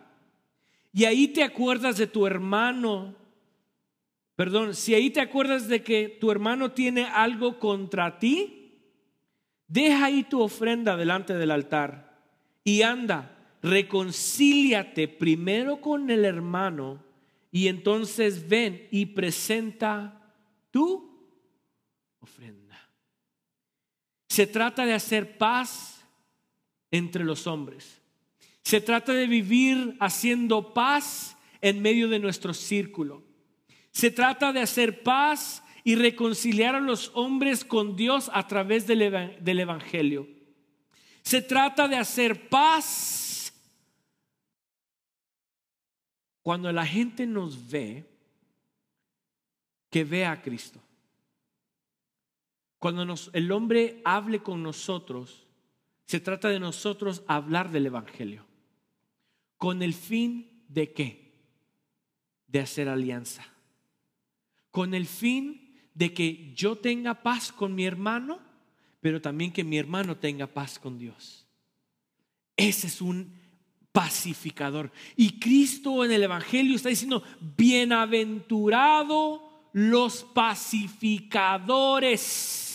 y 0.92 1.06
ahí 1.06 1.28
te 1.28 1.44
acuerdas 1.44 1.98
de 1.98 2.08
tu 2.08 2.26
hermano, 2.26 3.16
perdón, 4.36 4.74
si 4.74 4.96
ahí 4.96 5.10
te 5.10 5.22
acuerdas 5.22 5.68
de 5.68 5.84
que 5.84 6.18
tu 6.20 6.32
hermano 6.32 6.72
tiene 6.72 7.06
algo 7.06 7.60
contra 7.60 8.18
ti, 8.18 8.60
deja 9.68 10.06
ahí 10.06 10.24
tu 10.24 10.42
ofrenda 10.42 10.98
delante 10.98 11.36
del 11.36 11.52
altar 11.52 12.20
y 12.64 12.82
anda, 12.82 13.38
reconcíliate 13.62 15.08
primero 15.08 15.80
con 15.82 16.10
el 16.10 16.26
hermano 16.26 17.04
y 17.52 17.68
entonces 17.68 18.48
ven 18.48 18.88
y 18.92 19.08
presenta 19.08 20.34
tu 20.72 21.10
ofrenda. 22.20 22.78
Se 24.28 24.48
trata 24.48 24.86
de 24.86 24.94
hacer 24.94 25.38
paz 25.38 26.06
entre 26.92 27.24
los 27.24 27.48
hombres. 27.48 27.99
Se 28.64 28.82
trata 28.82 29.14
de 29.14 29.28
vivir 29.28 29.96
haciendo 30.00 30.74
paz 30.74 31.38
en 31.62 31.82
medio 31.82 32.08
de 32.08 32.20
nuestro 32.20 32.54
círculo. 32.54 33.24
Se 33.92 34.12
trata 34.12 34.54
de 34.54 34.62
hacer 34.62 35.04
paz 35.04 35.64
y 35.84 35.96
reconciliar 35.96 36.76
a 36.76 36.80
los 36.80 37.12
hombres 37.16 37.66
con 37.66 37.96
Dios 37.96 38.30
a 38.34 38.48
través 38.48 38.86
del, 38.86 39.02
Evangelio. 39.02 40.28
Se 41.22 41.42
trata 41.42 41.88
de 41.88 41.98
hacer 41.98 42.50
paz. 42.50 43.54
Cuando 46.42 46.72
la 46.72 46.86
gente 46.86 47.26
nos 47.26 47.70
ve, 47.70 48.06
que 49.90 50.04
vea 50.04 50.32
a 50.32 50.42
Cristo. 50.42 50.80
Cuando 52.78 53.16
el 53.34 53.52
hombre 53.52 54.02
hable 54.06 54.42
con 54.42 54.64
nosotros, 54.64 55.48
se 56.06 56.20
trata 56.20 56.50
de 56.50 56.60
nosotros 56.60 57.24
hablar 57.28 57.72
del 57.72 57.88
Evangelio. 57.88 58.49
¿Con 59.60 59.84
el 59.84 59.94
fin 59.94 60.64
de 60.68 60.92
qué? 60.92 61.36
De 62.48 62.62
hacer 62.62 62.90
alianza. 62.90 63.46
Con 64.72 64.96
el 64.96 65.06
fin 65.06 65.76
de 65.94 66.16
que 66.16 66.52
yo 66.56 66.78
tenga 66.78 67.22
paz 67.22 67.52
con 67.52 67.76
mi 67.76 67.86
hermano, 67.86 68.40
pero 69.00 69.22
también 69.22 69.54
que 69.54 69.64
mi 69.64 69.78
hermano 69.78 70.18
tenga 70.18 70.48
paz 70.48 70.80
con 70.80 70.98
Dios. 70.98 71.46
Ese 72.58 72.88
es 72.88 73.00
un 73.00 73.38
pacificador. 73.92 74.92
Y 75.16 75.40
Cristo 75.40 76.04
en 76.04 76.12
el 76.12 76.24
Evangelio 76.24 76.76
está 76.76 76.90
diciendo, 76.90 77.22
bienaventurado 77.56 79.70
los 79.74 80.24
pacificadores 80.24 82.66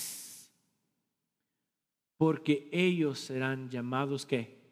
porque 2.16 2.68
ellos 2.72 3.18
serán 3.18 3.68
llamados 3.68 4.24
que 4.24 4.63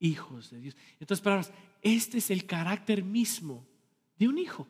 hijos 0.00 0.50
de 0.50 0.60
Dios. 0.60 0.76
Entonces, 1.00 1.22
palabras, 1.22 1.52
este 1.82 2.18
es 2.18 2.30
el 2.30 2.46
carácter 2.46 3.04
mismo 3.04 3.66
de 4.18 4.28
un 4.28 4.38
hijo. 4.38 4.66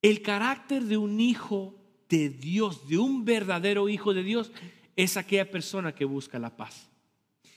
El 0.00 0.22
carácter 0.22 0.82
de 0.82 0.96
un 0.96 1.20
hijo 1.20 1.78
de 2.08 2.28
Dios, 2.28 2.88
de 2.88 2.98
un 2.98 3.24
verdadero 3.24 3.88
hijo 3.88 4.12
de 4.12 4.22
Dios, 4.22 4.50
es 4.96 5.16
aquella 5.16 5.50
persona 5.50 5.94
que 5.94 6.04
busca 6.04 6.38
la 6.38 6.56
paz. 6.56 6.88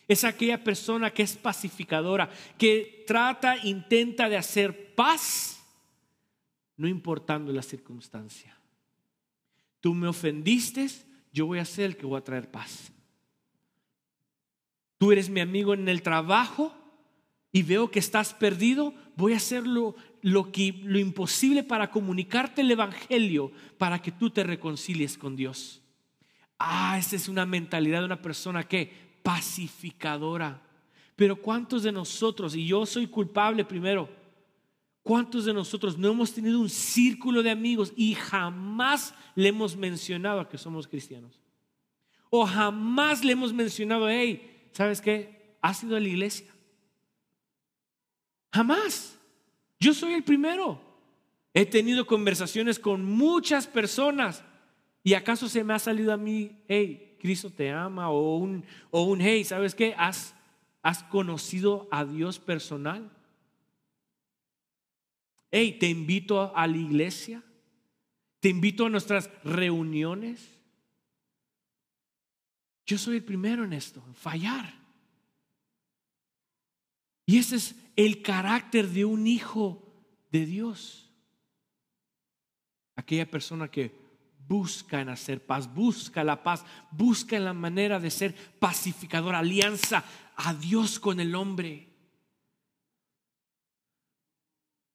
Es 0.08 0.24
aquella 0.24 0.64
persona 0.64 1.12
que 1.12 1.24
es 1.24 1.36
pacificadora, 1.36 2.30
que 2.58 3.04
trata, 3.08 3.58
intenta 3.66 4.30
de 4.30 4.38
hacer 4.38 4.94
paz, 4.94 5.64
no 6.78 6.88
importando 6.88 7.52
la 7.52 7.64
circunstancia. 7.64 8.56
Tú 9.82 9.94
me 9.94 10.08
ofendiste, 10.08 10.88
yo 11.34 11.48
voy 11.48 11.60
a 11.60 11.66
ser 11.66 11.86
el 11.86 11.98
que 11.98 12.06
voy 12.06 12.20
a 12.20 12.24
traer 12.24 12.50
paz. 12.50 12.92
Tú 14.98 15.12
eres 15.12 15.30
mi 15.30 15.39
amigo 15.39 15.74
en 15.74 15.88
el 15.89 16.02
trabajo 16.02 16.74
y 17.52 17.64
veo 17.64 17.91
que 17.91 18.00
estás 18.00 18.34
perdido, 18.34 18.93
voy 19.16 19.34
a 19.34 19.38
hacer 19.38 19.66
lo, 19.66 19.96
lo 20.22 21.00
imposible 21.00 21.64
para 21.64 21.91
comunicarte 21.91 22.62
el 22.62 22.72
Evangelio 22.72 23.52
para 23.78 24.02
que 24.02 24.12
tú 24.12 24.30
te 24.30 24.43
reconcilies 24.43 25.18
con 25.18 25.36
Dios. 25.36 25.82
Ah, 26.60 26.98
esa 26.98 27.16
es 27.16 27.28
una 27.28 27.46
mentalidad 27.46 28.00
de 28.00 28.06
una 28.06 28.22
persona 28.22 28.64
que 28.64 28.91
pacificadora. 29.24 30.62
Pero 31.16 31.41
¿cuántos 31.41 31.84
de 31.84 31.91
nosotros, 31.91 32.56
y 32.56 32.66
yo 32.66 32.86
soy 32.86 33.08
culpable 33.08 33.64
primero, 33.64 34.10
¿Cuántos 35.06 35.46
de 35.46 35.54
nosotros 35.54 36.00
no 36.00 36.08
hemos 36.08 36.34
tenido 36.34 36.60
un 36.60 36.68
círculo 36.68 37.43
de 37.43 37.52
amigos 37.52 37.93
y 37.96 38.16
jamás 38.16 39.14
le 39.36 39.50
hemos 39.50 39.78
mencionado 39.78 40.39
a 40.39 40.50
que 40.50 40.58
somos 40.58 40.88
cristianos? 40.88 41.39
O 42.32 42.43
jamás 42.43 43.24
le 43.24 43.34
hemos 43.34 43.54
mencionado, 43.54 44.10
hey, 44.10 44.55
¿sabes 44.76 45.02
qué? 45.02 45.58
¿Has 45.62 45.84
ido 45.84 45.96
a 45.96 46.00
la 46.00 46.08
iglesia? 46.08 46.54
Jamás. 48.54 49.18
Yo 49.80 49.94
soy 49.94 50.14
el 50.14 50.24
primero. 50.24 50.80
He 51.54 51.66
tenido 51.66 52.06
conversaciones 52.06 52.78
con 52.78 53.04
muchas 53.04 53.66
personas 53.66 54.44
y 55.04 55.14
acaso 55.14 55.50
se 55.50 55.64
me 55.64 55.74
ha 55.74 55.80
salido 55.80 56.14
a 56.14 56.18
mí, 56.18 56.64
hey, 56.68 57.18
Cristo 57.20 57.50
te 57.50 57.72
ama 57.72 58.10
o 58.10 58.38
un, 58.38 58.66
o 58.92 59.04
un 59.04 59.22
hey, 59.22 59.44
¿sabes 59.44 59.74
qué? 59.74 59.96
¿Has, 59.98 60.36
¿Has 60.84 61.04
conocido 61.04 61.88
a 61.92 62.06
Dios 62.06 62.40
personal? 62.40 63.10
hey, 65.56 65.78
te 65.80 65.88
invito 65.88 66.54
a 66.54 66.68
la 66.68 66.76
iglesia, 66.76 67.42
te 68.42 68.50
invito 68.50 68.86
a 68.86 68.90
nuestras 68.90 69.30
reuniones. 69.46 70.55
Yo 72.86 72.98
soy 72.98 73.18
el 73.18 73.24
primero 73.24 73.64
en 73.64 73.74
esto, 73.74 74.04
en 74.06 74.14
fallar. 74.14 74.74
Y 77.26 77.40
ese 77.40 77.56
es 77.56 77.76
el 77.96 78.22
carácter 78.22 78.88
de 78.88 79.06
un 79.06 79.26
hijo 79.26 79.82
de 80.32 80.46
Dios. 80.46 81.10
Aquella 82.96 83.30
persona 83.30 83.70
que 83.70 83.92
busca 84.48 85.02
en 85.02 85.10
hacer 85.10 85.44
paz, 85.44 85.74
busca 85.74 86.24
la 86.24 86.44
paz, 86.44 86.64
busca 86.92 87.40
la 87.40 87.54
manera 87.54 88.00
de 88.00 88.12
ser 88.12 88.36
pacificador, 88.60 89.34
alianza 89.34 90.06
a 90.36 90.54
Dios 90.54 91.00
con 91.00 91.20
el 91.20 91.34
hombre. 91.34 91.90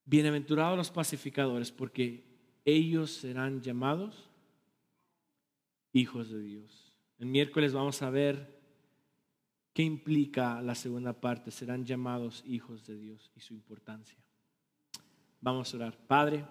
Bienaventurados 0.04 0.76
los 0.76 0.90
pacificadores, 0.90 1.72
porque 1.72 2.24
ellos 2.64 3.10
serán 3.10 3.60
llamados 3.60 4.30
hijos 5.92 6.30
de 6.30 6.42
Dios. 6.42 6.89
El 7.20 7.26
miércoles 7.26 7.74
vamos 7.74 8.00
a 8.00 8.08
ver 8.08 8.58
qué 9.74 9.82
implica 9.82 10.62
la 10.62 10.74
segunda 10.74 11.12
parte, 11.12 11.50
serán 11.50 11.84
llamados 11.84 12.42
hijos 12.46 12.86
de 12.86 12.96
Dios 12.96 13.30
y 13.36 13.40
su 13.40 13.52
importancia. 13.52 14.16
Vamos 15.42 15.72
a 15.72 15.76
orar. 15.76 15.98
Padre. 16.06 16.46